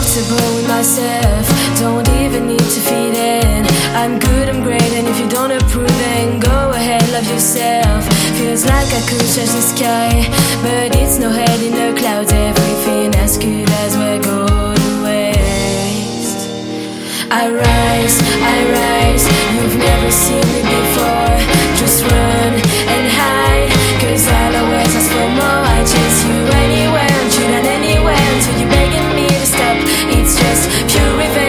comfortable 0.00 0.54
with 0.56 0.66
myself. 0.66 1.44
Don't 1.78 2.08
even 2.20 2.46
need 2.46 2.68
to 2.76 2.80
feed 2.88 3.14
in. 3.14 3.66
I'm 3.94 4.18
good, 4.18 4.48
I'm 4.48 4.62
great, 4.62 4.92
and 4.96 5.06
if 5.06 5.20
you 5.20 5.28
don't 5.28 5.50
approve, 5.50 5.88
then 5.88 6.40
go 6.40 6.70
ahead, 6.70 7.02
love 7.12 7.28
yourself. 7.28 8.08
Feels 8.38 8.64
like 8.64 8.88
I 8.98 9.02
could 9.08 9.28
touch 9.34 9.52
the 9.58 9.64
sky, 9.74 10.24
but 10.62 10.96
it's 10.96 11.18
no 11.18 11.28
head 11.28 11.60
in 11.60 11.72
the 11.72 12.00
clouds. 12.00 12.32
Everything 12.32 13.14
as 13.16 13.36
good 13.36 13.68
as 13.84 13.96
we're 13.98 14.22
going 14.22 15.02
waste. 15.04 16.48
I 17.30 17.52
rise, 17.52 18.16
I 18.54 18.56
rise. 18.78 19.24
You've 19.54 19.76
never 19.76 20.10
seen 20.10 20.46
me 20.54 20.62
before. 20.62 21.36
Just 21.76 22.04
run. 22.10 22.29
just 30.38 30.70
purified. 30.88 31.39